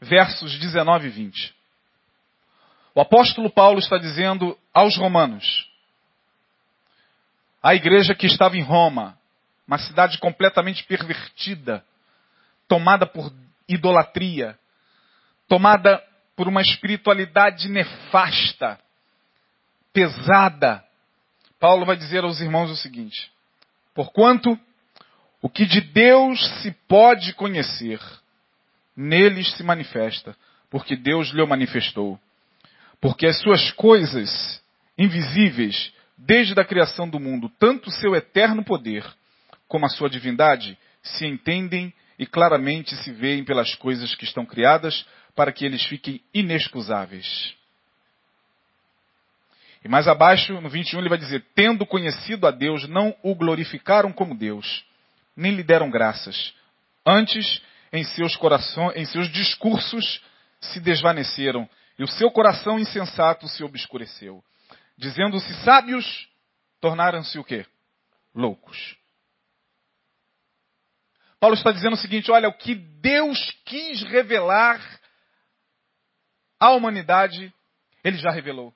[0.00, 1.54] versos 19 e 20.
[2.94, 5.70] O apóstolo Paulo está dizendo aos romanos,
[7.62, 9.18] a igreja que estava em Roma,
[9.66, 11.84] uma cidade completamente pervertida,
[12.68, 13.32] tomada por
[13.68, 14.58] idolatria,
[15.48, 16.02] tomada
[16.34, 18.78] por uma espiritualidade nefasta,
[19.92, 20.84] pesada.
[21.58, 23.30] Paulo vai dizer aos irmãos o seguinte:
[23.94, 24.58] Porquanto
[25.40, 28.00] o que de Deus se pode conhecer,
[28.96, 30.36] neles se manifesta,
[30.70, 32.18] porque Deus lhe manifestou.
[33.00, 34.62] Porque as suas coisas
[34.98, 39.04] invisíveis, desde a criação do mundo, tanto o seu eterno poder
[39.68, 45.06] como a sua divindade, se entendem e claramente se veem pelas coisas que estão criadas
[45.34, 47.54] para que eles fiquem inexcusáveis.
[49.84, 54.12] E mais abaixo, no 21, ele vai dizer: Tendo conhecido a Deus, não o glorificaram
[54.12, 54.84] como Deus,
[55.36, 56.54] nem lhe deram graças.
[57.06, 60.20] Antes, em seus corações, em seus discursos,
[60.60, 64.42] se desvaneceram, e o seu coração insensato se obscureceu.
[64.98, 66.28] Dizendo-se sábios,
[66.80, 67.64] tornaram-se o quê?
[68.34, 68.96] Loucos.
[71.38, 74.80] Paulo está dizendo o seguinte: olha, o que Deus quis revelar
[76.58, 77.52] à humanidade,
[78.02, 78.74] ele já revelou.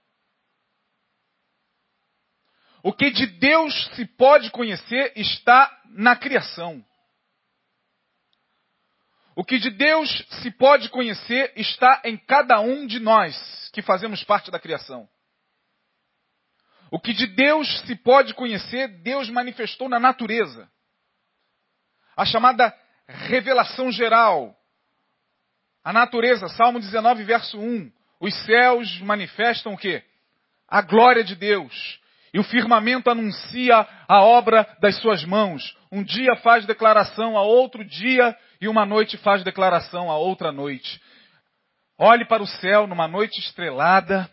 [2.83, 6.85] O que de Deus se pode conhecer está na criação.
[9.37, 10.09] O que de Deus
[10.43, 15.09] se pode conhecer está em cada um de nós que fazemos parte da criação.
[16.91, 20.71] O que de Deus se pode conhecer, Deus manifestou na natureza
[22.21, 22.75] a chamada
[23.09, 24.55] revelação geral.
[25.83, 27.91] A natureza, Salmo 19, verso 1.
[28.21, 30.03] Os céus manifestam o quê?
[30.69, 31.99] A glória de Deus.
[32.35, 35.75] E o firmamento anuncia a obra das suas mãos.
[35.91, 41.01] Um dia faz declaração a outro dia e uma noite faz declaração a outra noite.
[41.97, 44.31] Olhe para o céu numa noite estrelada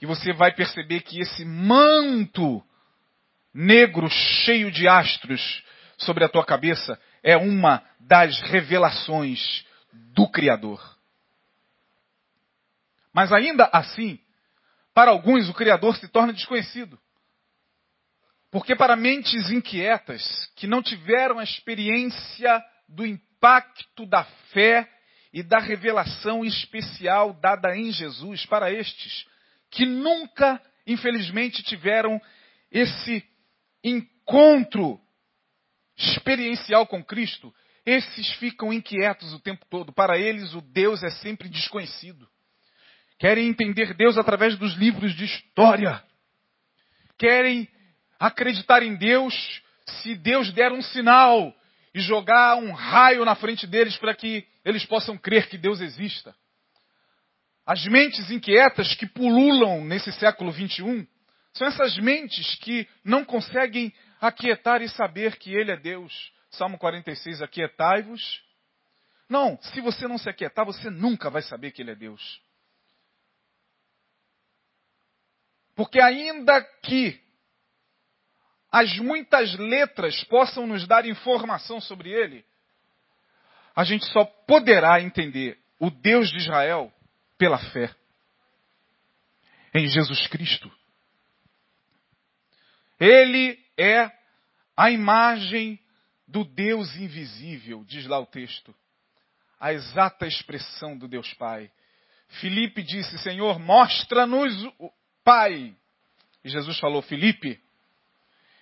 [0.00, 2.62] e você vai perceber que esse manto
[3.52, 5.63] negro cheio de astros
[5.98, 9.64] sobre a tua cabeça é uma das revelações
[10.14, 10.80] do Criador.
[13.12, 14.18] Mas ainda assim,
[14.92, 16.98] para alguns o Criador se torna desconhecido.
[18.50, 20.22] Porque para mentes inquietas,
[20.54, 24.88] que não tiveram a experiência do impacto da fé
[25.32, 29.26] e da revelação especial dada em Jesus, para estes,
[29.70, 32.20] que nunca, infelizmente, tiveram
[32.70, 33.24] esse
[33.82, 35.00] encontro
[35.96, 37.54] experiencial com Cristo,
[37.86, 39.92] esses ficam inquietos o tempo todo.
[39.92, 42.28] Para eles, o Deus é sempre desconhecido.
[43.18, 46.02] Querem entender Deus através dos livros de história.
[47.18, 47.68] Querem
[48.18, 51.54] acreditar em Deus se Deus der um sinal
[51.94, 56.34] e jogar um raio na frente deles para que eles possam crer que Deus exista.
[57.66, 61.06] As mentes inquietas que pululam nesse século 21
[61.52, 66.32] são essas mentes que não conseguem aquietar e saber que Ele é Deus.
[66.50, 68.42] Salmo 46, aquietai-vos.
[69.28, 72.40] Não, se você não se aquietar, você nunca vai saber que Ele é Deus.
[75.74, 77.20] Porque ainda que
[78.70, 82.44] as muitas letras possam nos dar informação sobre Ele,
[83.74, 86.92] a gente só poderá entender o Deus de Israel
[87.36, 87.94] pela fé
[89.74, 90.70] em Jesus Cristo.
[92.98, 94.10] Ele é
[94.76, 95.78] a imagem
[96.26, 98.74] do Deus invisível, diz lá o texto.
[99.58, 101.70] A exata expressão do Deus Pai.
[102.40, 104.90] Filipe disse: Senhor, mostra-nos o
[105.22, 105.74] Pai.
[106.44, 107.60] E Jesus falou: Filipe,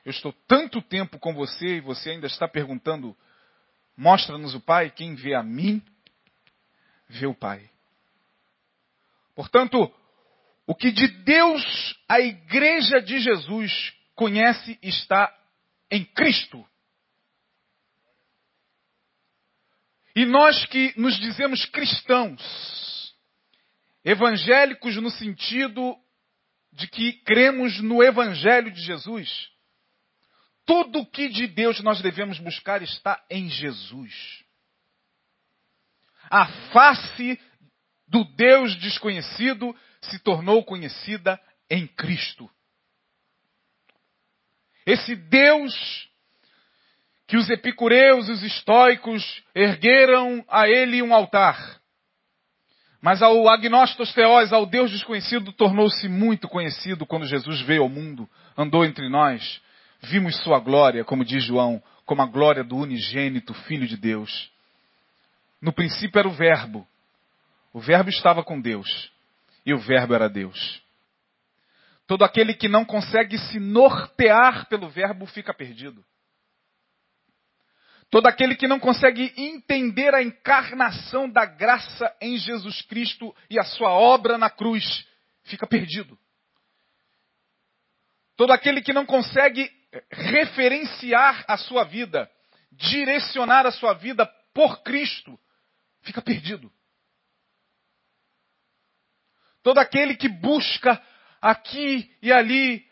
[0.04, 3.16] eu estou tanto tempo com você e você ainda está perguntando:
[3.96, 4.90] mostra-nos o Pai.
[4.90, 5.82] Quem vê a mim,
[7.08, 7.68] vê o Pai.
[9.34, 9.92] Portanto,
[10.66, 15.32] o que de Deus a igreja de Jesus conhece está
[15.90, 16.66] em Cristo.
[20.14, 23.14] E nós que nos dizemos cristãos,
[24.04, 25.96] evangélicos no sentido
[26.72, 29.50] de que cremos no Evangelho de Jesus,
[30.64, 34.44] tudo o que de Deus nós devemos buscar está em Jesus.
[36.30, 37.38] A face
[38.06, 42.50] do Deus desconhecido se tornou conhecida em Cristo.
[44.86, 45.72] Esse Deus
[47.26, 51.80] que os epicureus e os estoicos ergueram a ele um altar.
[53.00, 58.28] Mas ao agnóstos teós, ao Deus desconhecido, tornou-se muito conhecido quando Jesus veio ao mundo,
[58.56, 59.62] andou entre nós.
[60.02, 64.50] Vimos sua glória, como diz João, como a glória do unigênito Filho de Deus.
[65.60, 66.86] No princípio era o Verbo.
[67.72, 69.10] O Verbo estava com Deus.
[69.64, 70.81] E o Verbo era Deus.
[72.12, 76.04] Todo aquele que não consegue se nortear pelo Verbo fica perdido.
[78.10, 83.64] Todo aquele que não consegue entender a encarnação da graça em Jesus Cristo e a
[83.64, 85.08] sua obra na cruz,
[85.44, 86.18] fica perdido.
[88.36, 89.70] Todo aquele que não consegue
[90.10, 92.30] referenciar a sua vida,
[92.72, 95.40] direcionar a sua vida por Cristo,
[96.02, 96.70] fica perdido.
[99.62, 101.02] Todo aquele que busca
[101.42, 102.84] aqui e ali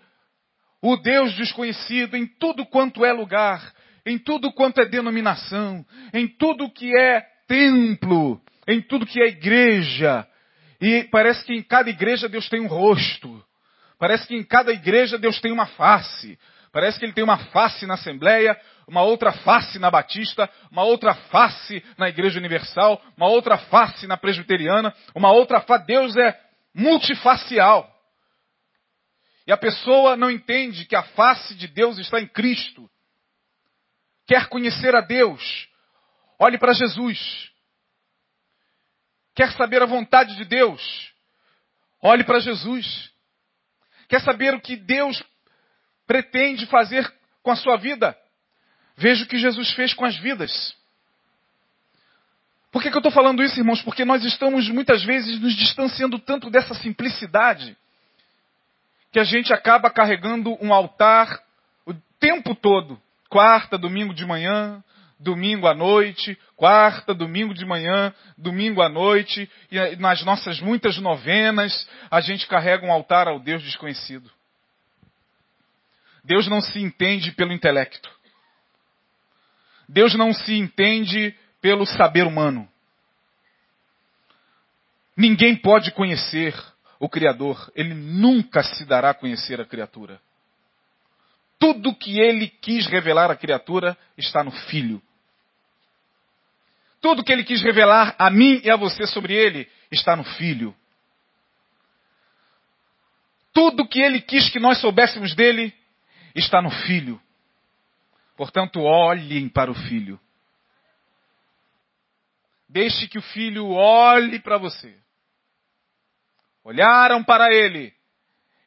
[0.83, 3.73] o Deus desconhecido em tudo quanto é lugar,
[4.05, 10.27] em tudo quanto é denominação, em tudo que é templo, em tudo que é igreja.
[10.81, 13.45] E parece que em cada igreja Deus tem um rosto.
[13.99, 16.39] Parece que em cada igreja Deus tem uma face.
[16.73, 21.15] Parece que ele tem uma face na Assembleia, uma outra face na Batista, uma outra
[21.15, 25.85] face na Igreja Universal, uma outra face na Presbiteriana, uma outra face.
[25.87, 26.39] Deus é
[26.73, 27.89] multifacial.
[29.51, 32.89] E a pessoa não entende que a face de Deus está em Cristo
[34.25, 35.69] quer conhecer a Deus,
[36.39, 37.51] olhe para Jesus.
[39.35, 41.13] Quer saber a vontade de Deus,
[42.01, 43.11] olhe para Jesus.
[44.09, 45.21] Quer saber o que Deus
[46.07, 47.12] pretende fazer
[47.43, 48.16] com a sua vida?
[48.97, 50.77] Veja o que Jesus fez com as vidas.
[52.70, 53.83] Por que, que eu estou falando isso, irmãos?
[53.83, 57.77] Porque nós estamos muitas vezes nos distanciando tanto dessa simplicidade
[59.13, 61.41] que a gente acaba carregando um altar
[61.87, 63.01] o tempo todo
[63.31, 64.83] quarta, domingo de manhã,
[65.19, 71.89] domingo à noite, quarta, domingo de manhã, domingo à noite, e nas nossas muitas novenas,
[72.11, 74.29] a gente carrega um altar ao Deus desconhecido.
[76.25, 78.11] Deus não se entende pelo intelecto.
[79.89, 82.69] Deus não se entende pelo saber humano.
[85.17, 86.55] Ninguém pode conhecer
[87.01, 90.20] o Criador, ele nunca se dará a conhecer a criatura.
[91.59, 95.03] Tudo que ele quis revelar à criatura está no Filho.
[97.01, 100.76] Tudo que ele quis revelar a mim e a você sobre ele está no Filho.
[103.51, 105.74] Tudo que ele quis que nós soubéssemos dele
[106.34, 107.20] está no Filho.
[108.36, 110.20] Portanto, olhem para o Filho.
[112.68, 114.99] Deixe que o Filho olhe para você.
[116.63, 117.95] Olharam para ele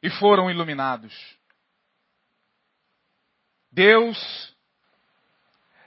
[0.02, 1.14] e foram iluminados.
[3.70, 4.54] Deus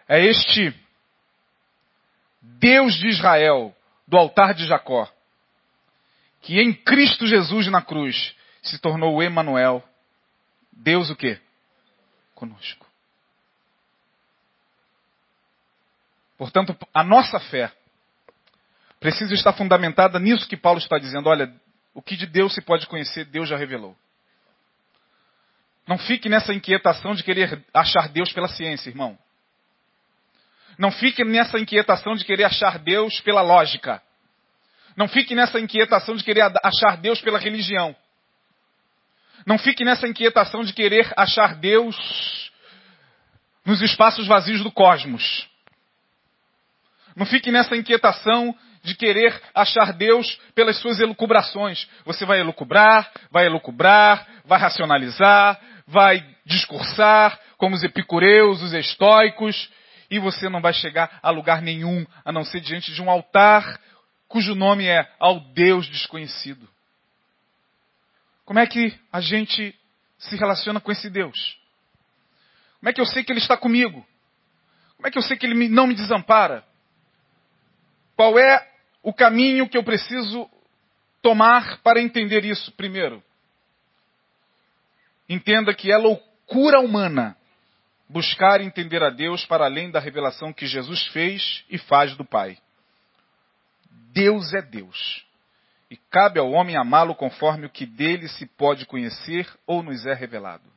[0.08, 0.74] é este
[2.41, 3.76] Deus de Israel,
[4.08, 5.12] do altar de Jacó,
[6.41, 9.84] que em Cristo Jesus na cruz se tornou Emanuel.
[10.72, 11.39] Deus o quê?
[12.34, 12.88] Conosco.
[16.38, 17.72] Portanto, a nossa fé
[18.99, 21.28] precisa estar fundamentada nisso que Paulo está dizendo.
[21.28, 21.53] Olha,
[21.97, 23.97] o que de Deus se pode conhecer, Deus já revelou.
[25.87, 29.17] Não fique nessa inquietação de querer achar Deus pela ciência, irmão.
[30.77, 33.99] Não fique nessa inquietação de querer achar Deus pela lógica.
[34.95, 37.95] Não fique nessa inquietação de querer achar Deus pela religião.
[39.43, 42.51] Não fique nessa inquietação de querer achar Deus
[43.65, 45.49] nos espaços vazios do cosmos.
[47.18, 51.89] Não fique nessa inquietação de querer achar Deus pelas suas elucubrações.
[52.05, 59.68] Você vai elucubrar, vai elucubrar, vai racionalizar, vai discursar, como os epicureus, os estoicos,
[60.11, 63.82] e você não vai chegar a lugar nenhum, a não ser diante de um altar
[64.28, 66.70] cujo nome é ao Deus desconhecido.
[68.45, 69.74] Como é que a gente
[70.20, 71.57] se relaciona com esse Deus?
[72.80, 74.05] Como é que eu sei que Ele está comigo?
[74.97, 76.63] Como é que eu sei que Ele não me desampara?
[78.18, 78.68] Qual é
[79.03, 80.49] o caminho que eu preciso
[81.22, 82.72] tomar para entender isso?
[82.72, 83.24] Primeiro,
[85.30, 87.38] entenda que é loucura humana
[88.09, 92.57] buscar entender a Deus para além da revelação que Jesus fez e faz do Pai.
[94.13, 95.24] Deus é Deus.
[95.91, 100.13] E cabe ao homem amá-lo conforme o que dele se pode conhecer ou nos é
[100.15, 100.68] revelado.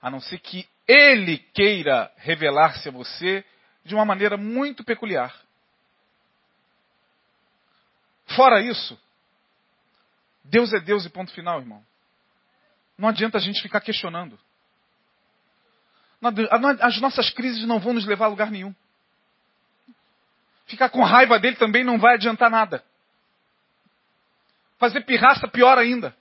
[0.00, 3.44] A não ser que ele queira revelar-se a você
[3.86, 5.34] de uma maneira muito peculiar.
[8.34, 8.98] Fora isso,
[10.44, 11.84] Deus é Deus e ponto final, irmão.
[12.98, 14.38] Não adianta a gente ficar questionando.
[16.80, 18.74] As nossas crises não vão nos levar a lugar nenhum.
[20.66, 22.84] Ficar com raiva dele também não vai adiantar nada.
[24.78, 26.16] Fazer pirraça pior ainda.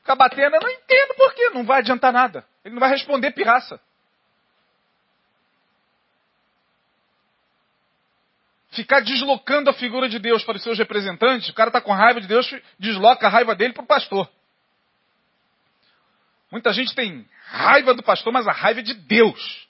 [0.00, 2.46] Ficar batendo, eu não entendo por quê, não vai adiantar nada.
[2.64, 3.80] Ele não vai responder pirraça.
[8.72, 12.20] Ficar deslocando a figura de Deus para os seus representantes, o cara está com raiva
[12.20, 14.28] de Deus, desloca a raiva dele para o pastor.
[16.50, 19.68] Muita gente tem raiva do pastor, mas a raiva é de Deus.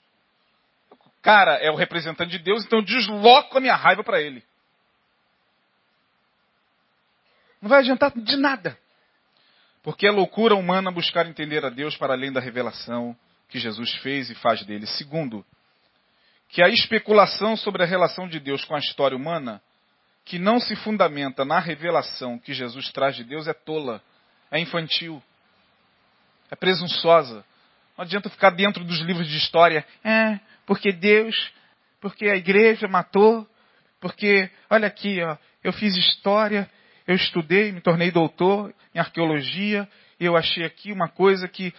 [0.89, 4.41] O cara é o representante de Deus, então eu desloco a minha raiva para ele.
[7.61, 8.77] Não vai adiantar de nada.
[9.81, 13.13] Porque é loucura humana buscar entender a Deus para além da revelação
[13.49, 14.87] que Jesus fez e faz dele.
[14.87, 15.45] Segundo,
[16.53, 19.61] que a especulação sobre a relação de Deus com a história humana,
[20.23, 24.01] que não se fundamenta na revelação que Jesus traz de Deus, é tola,
[24.49, 25.21] é infantil
[26.53, 27.43] é presunçosa.
[27.97, 29.83] Não adianta ficar dentro dos livros de história.
[30.03, 31.51] É, porque Deus,
[31.99, 33.47] porque a igreja matou,
[33.99, 36.69] porque, olha aqui, ó, eu fiz história,
[37.07, 39.87] eu estudei, me tornei doutor em arqueologia,
[40.19, 41.73] eu achei aqui uma coisa que,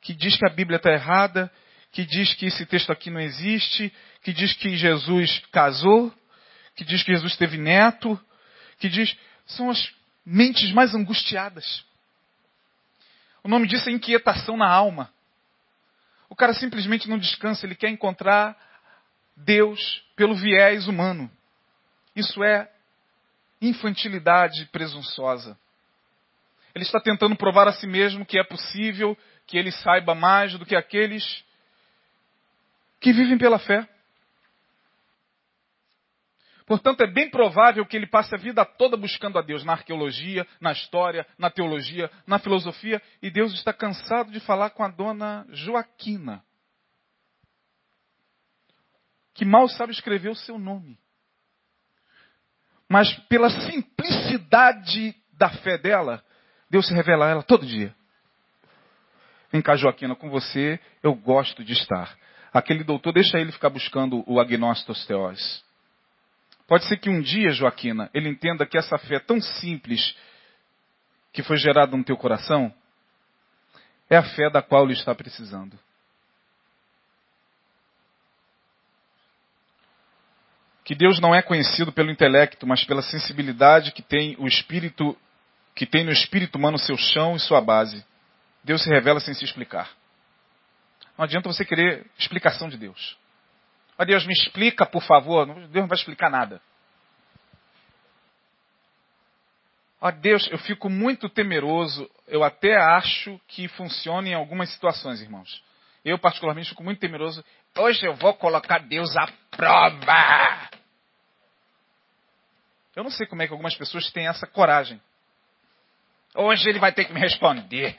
[0.00, 1.50] que diz que a Bíblia está errada,
[1.94, 3.90] que diz que esse texto aqui não existe,
[4.20, 6.12] que diz que Jesus casou,
[6.74, 8.20] que diz que Jesus teve neto,
[8.80, 9.16] que diz.
[9.46, 9.94] São as
[10.26, 11.84] mentes mais angustiadas.
[13.44, 15.08] O nome disso é inquietação na alma.
[16.28, 18.56] O cara simplesmente não descansa, ele quer encontrar
[19.36, 21.30] Deus pelo viés humano.
[22.16, 22.68] Isso é
[23.60, 25.56] infantilidade presunçosa.
[26.74, 29.16] Ele está tentando provar a si mesmo que é possível
[29.46, 31.44] que ele saiba mais do que aqueles
[33.04, 33.86] que vivem pela fé.
[36.64, 40.46] Portanto, é bem provável que ele passe a vida toda buscando a Deus na arqueologia,
[40.58, 45.46] na história, na teologia, na filosofia, e Deus está cansado de falar com a dona
[45.50, 46.42] Joaquina,
[49.34, 50.98] que mal sabe escrever o seu nome.
[52.88, 56.24] Mas pela simplicidade da fé dela,
[56.70, 57.94] Deus se revela a ela todo dia.
[59.52, 62.16] Vem cá, Joaquina, com você eu gosto de estar.
[62.54, 65.64] Aquele doutor, deixa ele ficar buscando o agnostos teós.
[66.68, 70.16] Pode ser que um dia, Joaquina, ele entenda que essa fé tão simples
[71.32, 72.72] que foi gerada no teu coração
[74.08, 75.76] é a fé da qual ele está precisando.
[80.84, 85.18] Que Deus não é conhecido pelo intelecto, mas pela sensibilidade que tem o espírito
[85.74, 88.06] que tem no espírito humano seu chão e sua base.
[88.62, 89.90] Deus se revela sem se explicar.
[91.16, 93.16] Não adianta você querer explicação de Deus.
[93.96, 95.46] Ó Deus, me explica, por favor.
[95.46, 96.60] Deus não vai explicar nada.
[100.00, 102.10] Ó Deus, eu fico muito temeroso.
[102.26, 105.62] Eu até acho que funciona em algumas situações, irmãos.
[106.04, 107.44] Eu, particularmente, fico muito temeroso.
[107.76, 110.68] Hoje eu vou colocar Deus à prova.
[112.94, 115.00] Eu não sei como é que algumas pessoas têm essa coragem.
[116.34, 117.96] Hoje ele vai ter que me responder.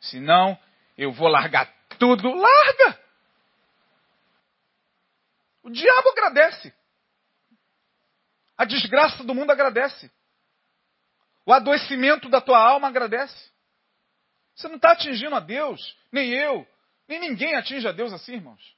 [0.00, 0.56] Senão,
[0.96, 2.34] eu vou largar tudo.
[2.34, 3.00] Larga!
[5.62, 6.74] O diabo agradece.
[8.56, 10.10] A desgraça do mundo agradece.
[11.44, 13.50] O adoecimento da tua alma agradece.
[14.54, 16.66] Você não está atingindo a Deus, nem eu,
[17.06, 18.76] nem ninguém atinge a Deus assim, irmãos.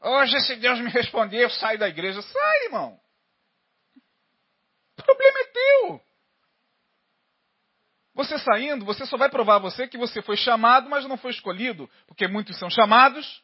[0.00, 2.22] Hoje, se Deus me responder, eu saio da igreja.
[2.22, 2.98] Sai, irmão.
[4.96, 6.07] O problema é teu.
[8.18, 11.30] Você saindo, você só vai provar a você que você foi chamado, mas não foi
[11.30, 11.88] escolhido.
[12.08, 13.40] Porque muitos são chamados,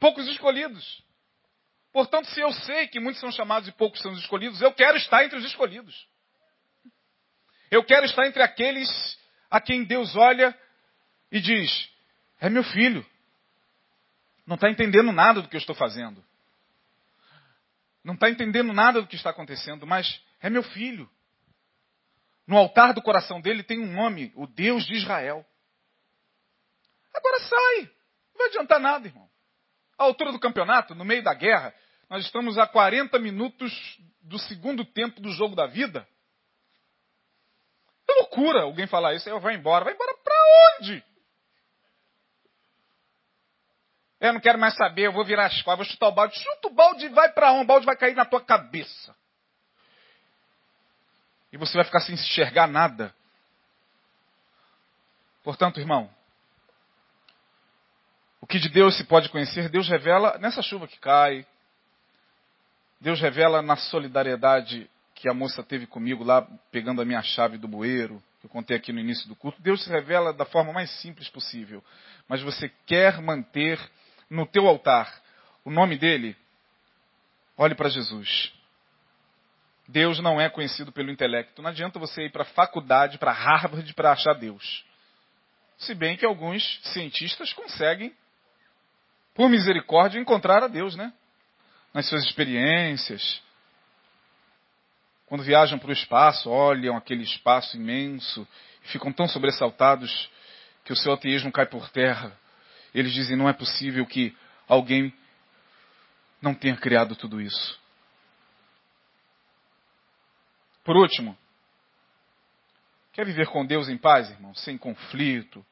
[0.00, 1.00] poucos escolhidos.
[1.92, 5.24] Portanto, se eu sei que muitos são chamados e poucos são escolhidos, eu quero estar
[5.24, 6.08] entre os escolhidos.
[7.70, 9.16] Eu quero estar entre aqueles
[9.48, 10.58] a quem Deus olha
[11.30, 11.88] e diz:
[12.40, 13.06] é meu filho.
[14.44, 16.24] Não está entendendo nada do que eu estou fazendo.
[18.02, 21.08] Não está entendendo nada do que está acontecendo, mas é meu filho.
[22.48, 25.44] No altar do coração dele tem um nome, o Deus de Israel.
[27.12, 27.80] Agora sai.
[28.32, 29.28] Não vai adiantar nada, irmão.
[29.98, 31.74] A altura do campeonato, no meio da guerra,
[32.08, 33.70] nós estamos a 40 minutos
[34.22, 36.08] do segundo tempo do jogo da vida.
[38.08, 39.28] É loucura alguém falar isso.
[39.28, 39.84] Eu vou embora.
[39.84, 40.34] Vai embora para
[40.80, 41.04] onde?
[44.20, 46.34] Eu não quero mais saber, eu vou virar as costas, vou chutar o balde.
[46.34, 47.64] Chuta o balde vai para onde?
[47.64, 49.14] O balde vai cair na tua cabeça.
[51.52, 53.14] E você vai ficar sem enxergar nada.
[55.42, 56.10] Portanto, irmão,
[58.40, 61.46] o que de Deus se pode conhecer, Deus revela nessa chuva que cai.
[63.00, 67.66] Deus revela na solidariedade que a moça teve comigo lá, pegando a minha chave do
[67.66, 69.60] bueiro, que eu contei aqui no início do culto.
[69.60, 71.82] Deus se revela da forma mais simples possível.
[72.28, 73.80] Mas você quer manter
[74.30, 75.12] no teu altar
[75.64, 76.36] o nome dele?
[77.56, 78.52] Olhe para Jesus.
[79.88, 81.62] Deus não é conhecido pelo intelecto.
[81.62, 84.84] Não adianta você ir para a faculdade, para Harvard, para achar Deus.
[85.78, 88.14] Se bem que alguns cientistas conseguem,
[89.34, 91.10] por misericórdia, encontrar a Deus, né?
[91.94, 93.40] Nas suas experiências.
[95.24, 98.46] Quando viajam para o espaço, olham aquele espaço imenso,
[98.84, 100.28] e ficam tão sobressaltados
[100.84, 102.36] que o seu ateísmo cai por terra.
[102.94, 104.36] Eles dizem: não é possível que
[104.66, 105.14] alguém
[106.42, 107.87] não tenha criado tudo isso.
[110.88, 111.36] Por último,
[113.12, 114.54] quer viver com Deus em paz, irmão?
[114.54, 115.62] Sem conflito,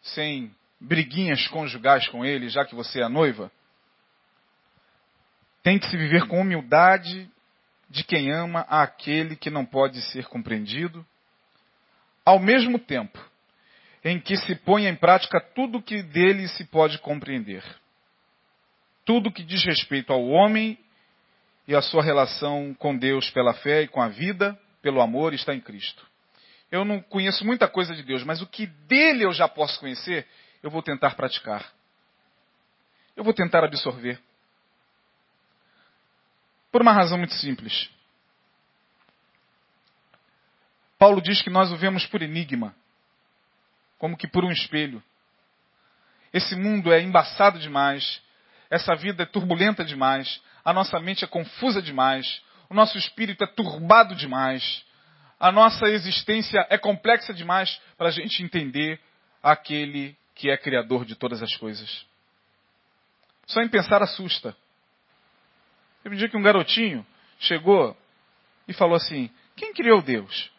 [0.00, 3.52] sem briguinhas conjugais com Ele, já que você é a noiva?
[5.62, 7.30] Tem que se viver com humildade
[7.90, 11.06] de quem ama aquele que não pode ser compreendido,
[12.24, 13.22] ao mesmo tempo
[14.02, 17.62] em que se põe em prática tudo que dele se pode compreender.
[19.04, 20.78] Tudo que diz respeito ao homem
[21.66, 25.54] e a sua relação com Deus pela fé e com a vida, pelo amor, está
[25.54, 26.06] em Cristo.
[26.70, 30.26] Eu não conheço muita coisa de Deus, mas o que dele eu já posso conhecer,
[30.62, 31.72] eu vou tentar praticar.
[33.16, 34.20] Eu vou tentar absorver.
[36.70, 37.88] Por uma razão muito simples.
[40.98, 42.74] Paulo diz que nós o vemos por enigma,
[43.98, 45.02] como que por um espelho.
[46.32, 48.20] Esse mundo é embaçado demais,
[48.70, 53.46] essa vida é turbulenta demais, a nossa mente é confusa demais, o nosso espírito é
[53.46, 54.84] turbado demais,
[55.38, 58.98] a nossa existência é complexa demais para a gente entender
[59.40, 62.04] aquele que é criador de todas as coisas.
[63.46, 64.56] Só em pensar assusta.
[66.02, 67.06] Teve um dia que um garotinho
[67.38, 67.96] chegou
[68.66, 70.50] e falou assim: Quem criou Deus?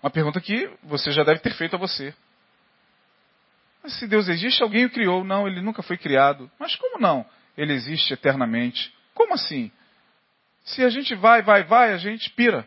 [0.00, 2.14] Uma pergunta que você já deve ter feito a você.
[3.82, 5.24] Mas se Deus existe, alguém o criou.
[5.24, 6.50] Não, ele nunca foi criado.
[6.58, 7.26] Mas como não?
[7.56, 8.94] Ele existe eternamente.
[9.14, 9.70] Como assim?
[10.64, 12.66] Se a gente vai, vai, vai, a gente pira.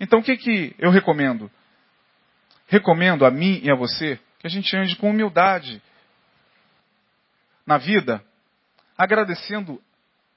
[0.00, 1.50] Então o que, que eu recomendo?
[2.66, 5.82] Recomendo a mim e a você que a gente ande com humildade
[7.66, 8.24] na vida,
[8.96, 9.82] agradecendo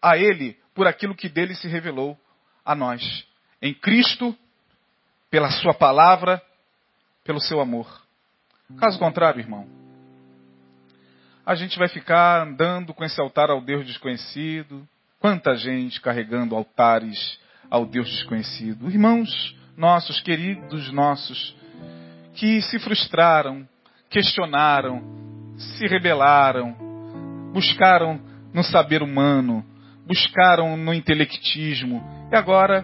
[0.02, 2.20] a Ele por aquilo que dele se revelou
[2.66, 3.26] a nós.
[3.62, 4.36] Em Cristo,
[5.30, 6.42] pela Sua palavra,
[7.24, 8.02] pelo seu amor.
[8.78, 9.68] Caso contrário, irmão,
[11.46, 14.88] a gente vai ficar andando com esse altar ao Deus desconhecido,
[15.22, 18.90] Quanta gente carregando altares ao Deus desconhecido.
[18.90, 21.56] Irmãos nossos, queridos nossos,
[22.34, 23.70] que se frustraram,
[24.10, 25.04] questionaram,
[25.58, 26.76] se rebelaram,
[27.54, 28.20] buscaram
[28.52, 29.64] no saber humano,
[30.08, 32.84] buscaram no intelectismo e agora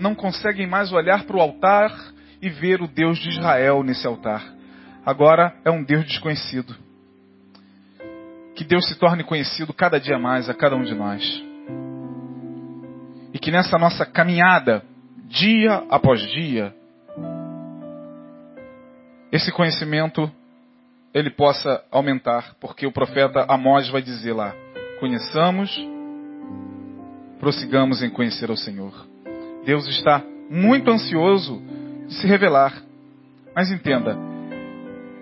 [0.00, 1.92] não conseguem mais olhar para o altar
[2.42, 4.42] e ver o Deus de Israel nesse altar.
[5.08, 6.76] Agora é um Deus desconhecido.
[8.54, 11.24] Que Deus se torne conhecido cada dia mais a cada um de nós.
[13.32, 14.84] E que nessa nossa caminhada,
[15.24, 16.74] dia após dia,
[19.32, 20.30] esse conhecimento
[21.14, 24.54] ele possa aumentar, porque o profeta Amós vai dizer lá:
[25.00, 25.74] conheçamos,
[27.40, 28.92] prossigamos em conhecer ao Senhor.
[29.64, 31.62] Deus está muito ansioso
[32.06, 32.82] de se revelar.
[33.56, 34.28] Mas entenda,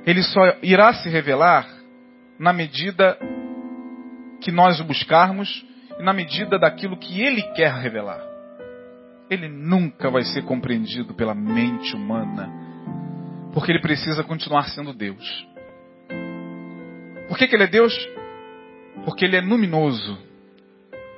[0.06, 1.68] ele só irá se revelar
[2.38, 3.18] na medida
[4.40, 5.66] que nós o buscarmos
[5.98, 8.24] e na medida daquilo que ele quer revelar.
[9.28, 12.48] Ele nunca vai ser compreendido pela mente humana,
[13.52, 15.46] porque ele precisa continuar sendo Deus.
[17.26, 17.92] Por que, que ele é Deus?
[19.04, 20.16] Porque ele é luminoso.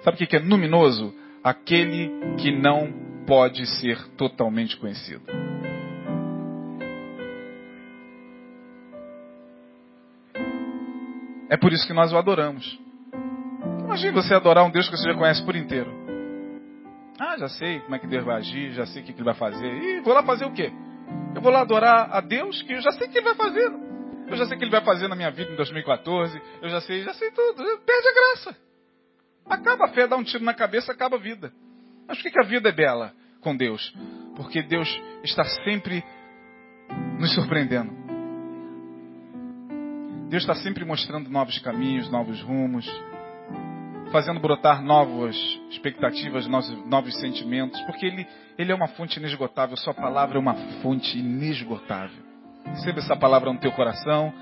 [0.02, 1.14] Sabe o que, que é luminoso?
[1.44, 2.90] Aquele que não
[3.26, 5.22] pode ser totalmente conhecido.
[11.48, 12.78] É por isso que nós o adoramos.
[13.84, 15.90] Imagine você adorar um Deus que você já conhece por inteiro.
[17.18, 19.34] Ah, já sei como é que Deus vai agir, já sei o que ele vai
[19.34, 19.66] fazer.
[19.66, 20.70] E vou lá fazer o quê?
[21.34, 23.72] Eu vou lá adorar a Deus que eu já sei o que ele vai fazer.
[24.28, 26.40] Eu já sei o que ele vai fazer na minha vida em 2014.
[26.60, 27.64] Eu já sei, já sei tudo.
[27.84, 28.56] Perde a graça.
[29.46, 31.50] Acaba a fé, dá um tiro na cabeça, acaba a vida.
[32.06, 33.92] Mas por que a vida é bela com Deus?
[34.36, 34.88] Porque Deus
[35.24, 36.04] está sempre
[37.18, 37.97] nos surpreendendo.
[40.28, 42.86] Deus está sempre mostrando novos caminhos, novos rumos,
[44.12, 45.36] fazendo brotar novas
[45.70, 48.26] expectativas, novos, novos sentimentos, porque ele,
[48.58, 52.22] ele é uma fonte inesgotável, Sua palavra é uma fonte inesgotável.
[52.66, 54.32] Receba essa palavra no teu coração,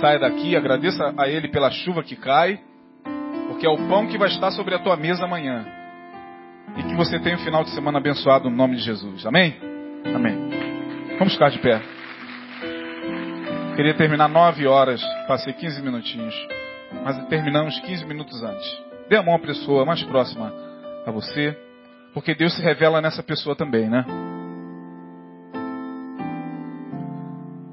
[0.00, 2.60] saia daqui, agradeça a Ele pela chuva que cai,
[3.48, 5.64] porque é o pão que vai estar sobre a tua mesa amanhã.
[6.76, 9.24] E que você tenha um final de semana abençoado no nome de Jesus.
[9.24, 9.56] Amém?
[10.14, 10.36] Amém.
[11.18, 11.95] Vamos ficar de pé.
[13.76, 16.34] Queria terminar nove horas, passei 15 minutinhos,
[17.04, 18.82] mas terminamos 15 minutos antes.
[19.06, 20.50] Dê a mão à pessoa mais próxima
[21.04, 21.54] a você,
[22.14, 24.02] porque Deus se revela nessa pessoa também, né?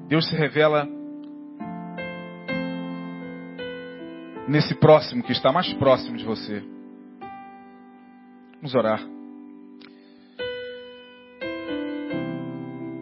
[0.10, 0.86] Deus se revela
[4.46, 6.62] nesse próximo que está mais próximo de você.
[8.58, 9.00] Vamos orar.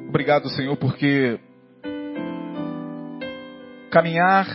[0.07, 1.39] Obrigado, Senhor, porque
[3.91, 4.47] Caminhar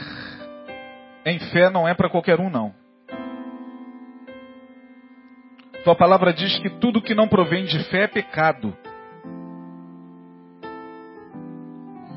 [1.27, 2.73] em fé não é para qualquer um, não.
[5.85, 8.75] Tua palavra diz que tudo que não provém de fé é pecado.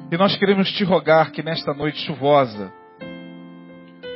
[0.09, 2.71] E nós queremos te rogar que nesta noite chuvosa,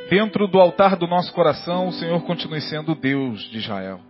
[0.08, 4.00] dentro do altar do nosso coração, o Senhor continue sendo Deus de Israel.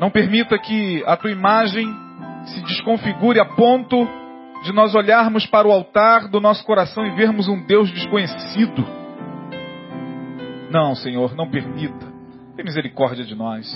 [0.00, 1.86] Não permita que a tua imagem
[2.46, 4.21] se desconfigure a ponto
[4.62, 8.86] de nós olharmos para o altar do nosso coração e vermos um Deus desconhecido.
[10.70, 12.06] Não, Senhor, não permita.
[12.54, 13.66] Tem misericórdia de nós.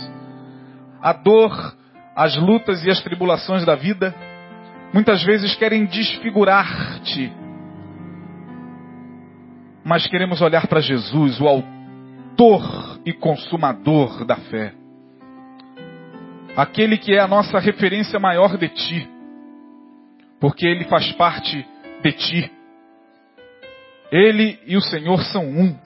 [1.02, 1.76] A dor,
[2.14, 4.14] as lutas e as tribulações da vida
[4.92, 7.32] muitas vezes querem desfigurar-te.
[9.84, 14.72] Mas queremos olhar para Jesus, o autor e consumador da fé.
[16.56, 19.15] Aquele que é a nossa referência maior de ti
[20.40, 21.66] porque ele faz parte
[22.02, 22.52] de ti.
[24.10, 25.76] Ele e o Senhor são um.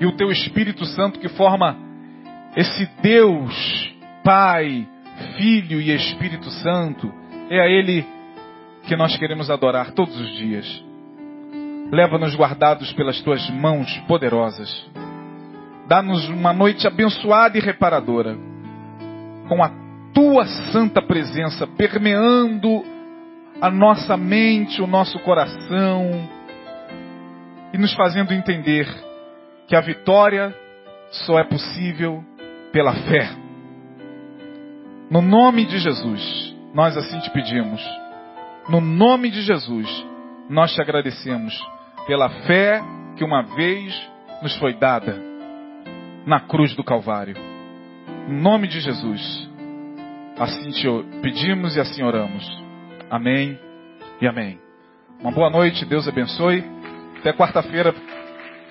[0.00, 1.76] E o teu Espírito Santo que forma
[2.56, 3.94] esse Deus,
[4.24, 4.86] Pai,
[5.36, 7.12] Filho e Espírito Santo,
[7.50, 8.06] é a Ele
[8.84, 10.84] que nós queremos adorar todos os dias.
[11.90, 14.90] Leva-nos guardados pelas tuas mãos poderosas.
[15.86, 18.36] Dá-nos uma noite abençoada e reparadora,
[19.48, 19.70] com a
[20.14, 22.82] tua santa presença permeando
[23.62, 26.28] a nossa mente, o nosso coração,
[27.72, 28.88] e nos fazendo entender
[29.68, 30.52] que a vitória
[31.12, 32.24] só é possível
[32.72, 33.30] pela fé.
[35.08, 37.80] No nome de Jesus, nós assim te pedimos.
[38.68, 40.06] No nome de Jesus,
[40.50, 41.54] nós te agradecemos
[42.08, 42.82] pela fé
[43.16, 43.94] que uma vez
[44.42, 45.16] nos foi dada
[46.26, 47.36] na cruz do Calvário.
[48.26, 49.48] No nome de Jesus,
[50.36, 50.88] assim te
[51.20, 52.62] pedimos e assim oramos.
[53.12, 53.58] Amém
[54.22, 54.58] e amém.
[55.20, 56.64] Uma boa noite, Deus abençoe.
[57.18, 57.94] Até quarta-feira,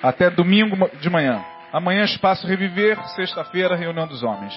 [0.02, 1.40] até domingo de manhã.
[1.72, 2.98] Amanhã, espaço reviver.
[3.10, 4.52] Sexta-feira, reunião dos homens.